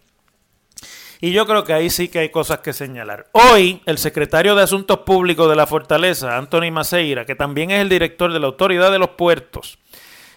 Y 1.20 1.32
yo 1.32 1.46
creo 1.46 1.64
que 1.64 1.72
ahí 1.72 1.90
sí 1.90 2.08
que 2.08 2.18
hay 2.20 2.28
cosas 2.30 2.60
que 2.60 2.72
señalar. 2.72 3.28
Hoy, 3.32 3.82
el 3.86 3.98
secretario 3.98 4.54
de 4.54 4.62
Asuntos 4.62 5.00
Públicos 5.00 5.48
de 5.48 5.56
la 5.56 5.66
Fortaleza, 5.66 6.36
Anthony 6.36 6.70
Maceira, 6.70 7.24
que 7.24 7.34
también 7.34 7.70
es 7.70 7.80
el 7.80 7.88
director 7.88 8.32
de 8.32 8.40
la 8.40 8.46
Autoridad 8.46 8.90
de 8.90 8.98
los 8.98 9.10
Puertos, 9.10 9.78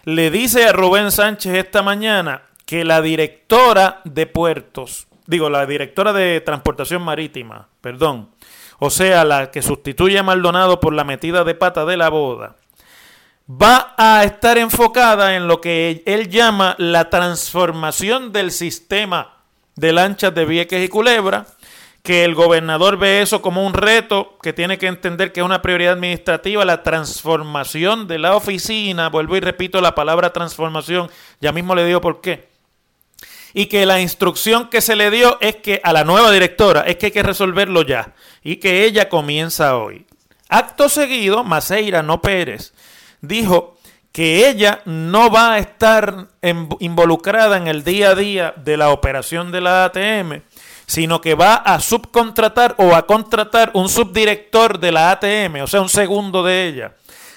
le 0.08 0.30
dice 0.30 0.64
a 0.64 0.72
Rubén 0.72 1.12
Sánchez 1.12 1.54
esta 1.54 1.82
mañana 1.82 2.40
que 2.64 2.82
la 2.82 3.02
directora 3.02 4.00
de 4.04 4.26
puertos, 4.26 5.06
digo, 5.26 5.50
la 5.50 5.66
directora 5.66 6.14
de 6.14 6.40
transportación 6.40 7.02
marítima, 7.02 7.68
perdón, 7.82 8.30
o 8.78 8.88
sea, 8.88 9.26
la 9.26 9.50
que 9.50 9.60
sustituye 9.60 10.18
a 10.18 10.22
Maldonado 10.22 10.80
por 10.80 10.94
la 10.94 11.04
metida 11.04 11.44
de 11.44 11.54
pata 11.54 11.84
de 11.84 11.98
la 11.98 12.08
boda, 12.08 12.56
va 13.50 13.94
a 13.98 14.24
estar 14.24 14.56
enfocada 14.56 15.36
en 15.36 15.46
lo 15.46 15.60
que 15.60 16.02
él 16.06 16.30
llama 16.30 16.74
la 16.78 17.10
transformación 17.10 18.32
del 18.32 18.50
sistema 18.50 19.34
de 19.76 19.92
lanchas 19.92 20.34
de 20.34 20.46
Vieques 20.46 20.82
y 20.82 20.88
Culebra 20.88 21.44
que 22.08 22.24
el 22.24 22.34
gobernador 22.34 22.96
ve 22.96 23.20
eso 23.20 23.42
como 23.42 23.66
un 23.66 23.74
reto, 23.74 24.38
que 24.40 24.54
tiene 24.54 24.78
que 24.78 24.86
entender 24.86 25.30
que 25.30 25.40
es 25.40 25.44
una 25.44 25.60
prioridad 25.60 25.92
administrativa, 25.92 26.64
la 26.64 26.82
transformación 26.82 28.08
de 28.08 28.18
la 28.18 28.34
oficina, 28.34 29.10
vuelvo 29.10 29.36
y 29.36 29.40
repito 29.40 29.82
la 29.82 29.94
palabra 29.94 30.32
transformación, 30.32 31.10
ya 31.42 31.52
mismo 31.52 31.74
le 31.74 31.84
digo 31.84 32.00
por 32.00 32.22
qué, 32.22 32.48
y 33.52 33.66
que 33.66 33.84
la 33.84 34.00
instrucción 34.00 34.70
que 34.70 34.80
se 34.80 34.96
le 34.96 35.10
dio 35.10 35.36
es 35.42 35.56
que 35.56 35.82
a 35.84 35.92
la 35.92 36.04
nueva 36.04 36.32
directora 36.32 36.80
es 36.80 36.96
que 36.96 37.06
hay 37.06 37.12
que 37.12 37.22
resolverlo 37.22 37.82
ya, 37.82 38.14
y 38.42 38.56
que 38.56 38.86
ella 38.86 39.10
comienza 39.10 39.76
hoy. 39.76 40.06
Acto 40.48 40.88
seguido, 40.88 41.44
Maceira, 41.44 42.02
no 42.02 42.22
Pérez, 42.22 42.72
dijo 43.20 43.76
que 44.12 44.48
ella 44.48 44.80
no 44.86 45.30
va 45.30 45.52
a 45.52 45.58
estar 45.58 46.28
involucrada 46.78 47.58
en 47.58 47.68
el 47.68 47.84
día 47.84 48.12
a 48.12 48.14
día 48.14 48.54
de 48.56 48.78
la 48.78 48.88
operación 48.92 49.52
de 49.52 49.60
la 49.60 49.84
ATM, 49.84 50.40
sino 50.88 51.20
que 51.20 51.34
va 51.34 51.54
a 51.54 51.80
subcontratar 51.80 52.74
o 52.78 52.94
a 52.94 53.06
contratar 53.06 53.70
un 53.74 53.90
subdirector 53.90 54.80
de 54.80 54.90
la 54.90 55.10
ATM, 55.10 55.60
o 55.62 55.66
sea, 55.66 55.82
un 55.82 55.90
segundo 55.90 56.42
de 56.42 56.66
ella, 56.66 56.94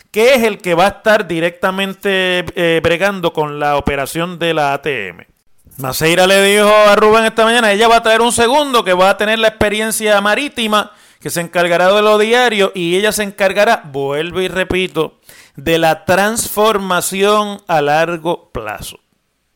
que 0.09 0.33
es 0.33 0.43
el 0.43 0.59
que 0.59 0.73
va 0.73 0.85
a 0.85 0.89
estar 0.89 1.27
directamente 1.27 2.45
eh, 2.55 2.79
bregando 2.81 3.33
con 3.33 3.59
la 3.59 3.75
operación 3.75 4.39
de 4.39 4.53
la 4.53 4.73
ATM. 4.73 5.25
Maceira 5.77 6.27
le 6.27 6.41
dijo 6.43 6.69
a 6.69 6.95
Rubén 6.95 7.25
esta 7.25 7.43
mañana, 7.43 7.73
ella 7.73 7.89
va 7.89 7.97
a 7.97 8.03
traer 8.03 8.21
un 8.21 8.31
segundo 8.31 8.85
que 8.85 8.93
va 8.93 9.09
a 9.09 9.17
tener 9.17 9.37
la 9.37 9.49
experiencia 9.49 10.21
marítima, 10.21 10.93
que 11.19 11.29
se 11.29 11.41
encargará 11.41 11.93
de 11.93 12.01
lo 12.01 12.17
diario 12.17 12.71
y 12.73 12.95
ella 12.95 13.11
se 13.11 13.23
encargará, 13.23 13.81
vuelvo 13.83 14.39
y 14.39 14.47
repito, 14.47 15.19
de 15.57 15.77
la 15.77 16.05
transformación 16.05 17.61
a 17.67 17.81
largo 17.81 18.49
plazo. 18.53 18.99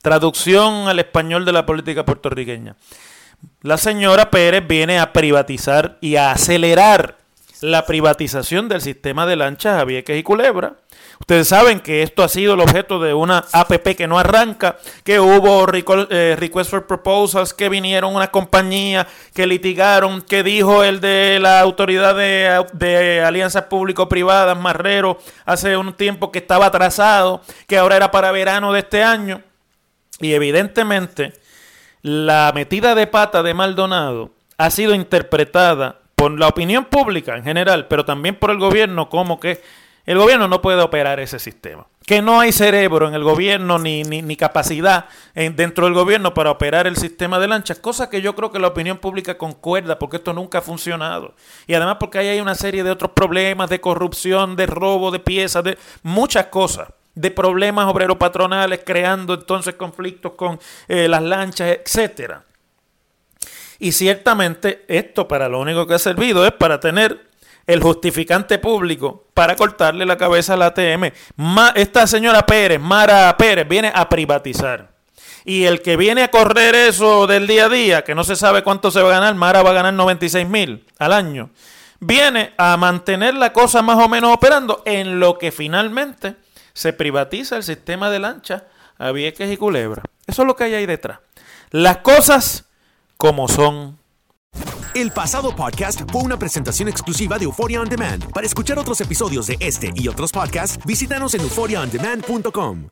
Traducción 0.02 0.90
al 0.90 1.00
español 1.00 1.46
de 1.46 1.54
la 1.54 1.66
política 1.66 2.04
puertorriqueña 2.04 2.76
la 3.62 3.78
señora 3.78 4.30
Pérez 4.30 4.66
viene 4.68 5.00
a 5.00 5.12
privatizar 5.12 5.98
y 6.02 6.18
a 6.18 6.32
acelerar 6.32 7.18
la 7.62 7.86
privatización 7.86 8.70
del 8.70 8.82
sistema 8.82 9.26
de 9.26 9.36
lanchas 9.36 9.82
a 9.82 9.92
y 9.92 10.24
Culebra. 10.24 10.76
Ustedes 11.20 11.48
saben 11.48 11.80
que 11.80 12.04
esto 12.04 12.24
ha 12.24 12.30
sido 12.30 12.54
el 12.54 12.60
objeto 12.60 13.00
de 13.00 13.14
una 13.14 13.46
APP 13.52 13.96
que 13.96 14.06
no 14.06 14.20
arranca, 14.20 14.78
que 15.04 15.20
hubo 15.20 15.66
eh, 15.74 16.36
request 16.38 16.70
for 16.70 16.86
proposals, 16.86 17.54
que 17.54 17.70
vinieron 17.70 18.14
una 18.14 18.30
compañía, 18.30 19.08
que 19.34 19.48
litigaron, 19.48 20.22
que 20.22 20.44
dijo 20.44 20.84
el 20.84 21.00
de 21.00 21.40
la 21.40 21.62
autoridad 21.62 22.16
de, 22.16 22.66
de 22.74 23.24
alianzas 23.24 23.64
público-privadas, 23.64 24.58
Marrero, 24.58 25.18
hace 25.46 25.78
un 25.78 25.94
tiempo 25.94 26.32
que 26.32 26.40
estaba 26.40 26.68
atrasado, 26.68 27.42
que 27.66 27.78
ahora 27.78 27.96
era 27.96 28.12
para 28.12 28.32
verano 28.32 28.74
de 28.74 28.80
este 28.80 29.02
año. 29.02 29.42
Y 30.20 30.34
evidentemente 30.34 31.34
la 32.06 32.52
metida 32.54 32.94
de 32.94 33.08
pata 33.08 33.42
de 33.42 33.56
Maldonado 33.56 34.30
ha 34.60 34.70
sido 34.70 34.94
interpretada 34.94 36.02
por 36.16 36.38
la 36.38 36.48
opinión 36.48 36.86
pública 36.86 37.36
en 37.36 37.44
general, 37.44 37.88
pero 37.88 38.06
también 38.06 38.36
por 38.36 38.52
el 38.52 38.60
gobierno 38.60 39.10
como 39.10 39.40
que 39.40 39.60
el 40.06 40.20
gobierno 40.20 40.48
no 40.48 40.62
puede 40.62 40.84
operar 40.84 41.20
ese 41.20 41.40
sistema. 41.40 41.88
Que 42.06 42.22
no 42.22 42.40
hay 42.40 42.52
cerebro 42.52 43.08
en 43.08 43.16
el 43.16 43.24
gobierno 43.24 43.80
ni, 43.80 44.04
ni, 44.04 44.36
capacidad 44.36 45.06
dentro 45.34 45.86
del 45.86 45.96
gobierno 45.96 46.36
para 46.36 46.52
operar 46.52 46.86
el 46.86 46.96
sistema 46.96 47.40
de 47.40 47.48
lanchas, 47.48 47.80
cosa 47.80 48.08
que 48.08 48.22
yo 48.22 48.36
creo 48.36 48.52
que 48.52 48.60
la 48.60 48.68
opinión 48.68 49.00
pública 49.00 49.40
concuerda 49.40 49.98
porque 49.98 50.18
esto 50.18 50.32
nunca 50.32 50.60
ha 50.60 50.62
funcionado. 50.62 51.34
Y 51.66 51.74
además 51.74 51.98
porque 52.00 52.20
ahí 52.20 52.28
hay 52.28 52.40
una 52.40 52.54
serie 52.54 52.84
de 52.84 52.92
otros 52.92 53.14
problemas 53.16 53.72
de 53.72 53.82
corrupción, 53.82 54.56
de 54.56 54.68
robo 54.68 55.10
de 55.10 55.18
piezas, 55.18 55.64
de 55.64 55.80
muchas 56.04 56.46
cosas 56.46 56.90
de 57.16 57.32
problemas 57.32 57.88
obreros 57.88 58.18
patronales, 58.18 58.82
creando 58.86 59.34
entonces 59.34 59.76
conflictos 59.76 60.34
con 60.34 60.60
eh, 60.88 61.08
las 61.08 61.24
lanchas, 61.24 61.80
etcétera. 61.84 62.44
Y 63.80 63.92
ciertamente 63.92 64.86
esto 64.88 65.28
para 65.28 65.50
lo 65.50 65.60
único 65.60 65.88
que 65.88 65.96
ha 65.96 66.00
servido 66.00 66.46
es 66.46 66.52
para 66.52 66.80
tener 66.80 67.30
el 67.68 67.82
justificante 67.82 68.60
público 68.60 69.26
para 69.34 69.56
cortarle 69.56 70.06
la 70.06 70.18
cabeza 70.18 70.54
a 70.54 70.58
la 70.58 70.68
ATM. 70.68 71.12
esta 71.76 72.08
señora 72.08 72.46
Pérez, 72.46 72.80
Mara 72.80 73.36
Pérez, 73.38 73.68
viene 73.68 73.92
a 73.94 74.08
privatizar. 74.08 74.94
Y 75.44 75.66
el 75.66 75.82
que 75.82 75.96
viene 75.96 76.24
a 76.24 76.32
correr 76.32 76.74
eso 76.74 77.28
del 77.28 77.48
día 77.48 77.66
a 77.66 77.70
día, 77.70 78.04
que 78.04 78.16
no 78.16 78.24
se 78.24 78.36
sabe 78.36 78.64
cuánto 78.64 78.90
se 78.92 79.02
va 79.02 79.10
a 79.10 79.20
ganar, 79.20 79.36
Mara 79.36 79.62
va 79.62 79.72
a 79.72 79.74
ganar 79.74 79.94
96 79.94 80.48
mil 80.48 80.86
al 80.98 81.14
año, 81.14 81.52
viene 82.00 82.54
a 82.58 82.78
mantener 82.78 83.36
la 83.36 83.54
cosa 83.54 83.82
más 83.82 84.04
o 84.04 84.10
menos 84.10 84.34
operando 84.34 84.82
en 84.86 85.20
lo 85.20 85.38
que 85.38 85.52
finalmente 85.52 86.36
se 86.76 86.94
privatiza 86.94 87.56
el 87.56 87.64
sistema 87.64 88.12
de 88.12 88.20
lancha 88.20 88.66
a 89.00 89.12
Vieques 89.12 89.52
y 89.52 89.58
Culebra. 89.58 90.04
Eso 90.28 90.44
es 90.44 90.48
lo 90.48 90.56
que 90.56 90.66
hay 90.66 90.76
ahí 90.76 90.86
detrás. 90.86 91.20
Las 91.72 91.98
cosas 91.98 92.66
como 93.18 93.48
son. 93.48 93.98
El 94.94 95.12
pasado 95.12 95.56
podcast 95.56 96.02
fue 96.12 96.22
una 96.22 96.38
presentación 96.38 96.88
exclusiva 96.88 97.38
de 97.38 97.46
Euphoria 97.46 97.82
On 97.82 97.90
Demand. 97.90 98.32
Para 98.32 98.46
escuchar 98.46 98.78
otros 98.78 99.02
episodios 99.02 99.48
de 99.48 99.58
este 99.60 99.92
y 99.96 100.08
otros 100.08 100.32
podcasts, 100.32 100.78
visítanos 100.86 101.34
en 101.34 101.42
euphoriaondemand.com. 101.42 102.90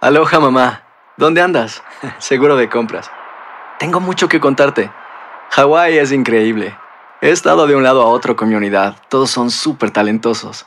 Aloha 0.00 0.40
mamá, 0.40 0.82
¿dónde 1.16 1.40
andas? 1.40 1.82
Seguro 2.18 2.56
de 2.56 2.68
compras. 2.68 3.10
Tengo 3.78 4.00
mucho 4.00 4.28
que 4.28 4.40
contarte. 4.40 4.90
Hawái 5.50 5.98
es 5.98 6.10
increíble. 6.10 6.76
He 7.20 7.30
estado 7.30 7.66
de 7.66 7.76
un 7.76 7.82
lado 7.82 8.02
a 8.02 8.06
otro 8.06 8.34
con 8.34 8.48
mi 8.48 8.54
unidad. 8.54 8.96
Todos 9.08 9.30
son 9.30 9.50
súper 9.50 9.90
talentosos. 9.90 10.66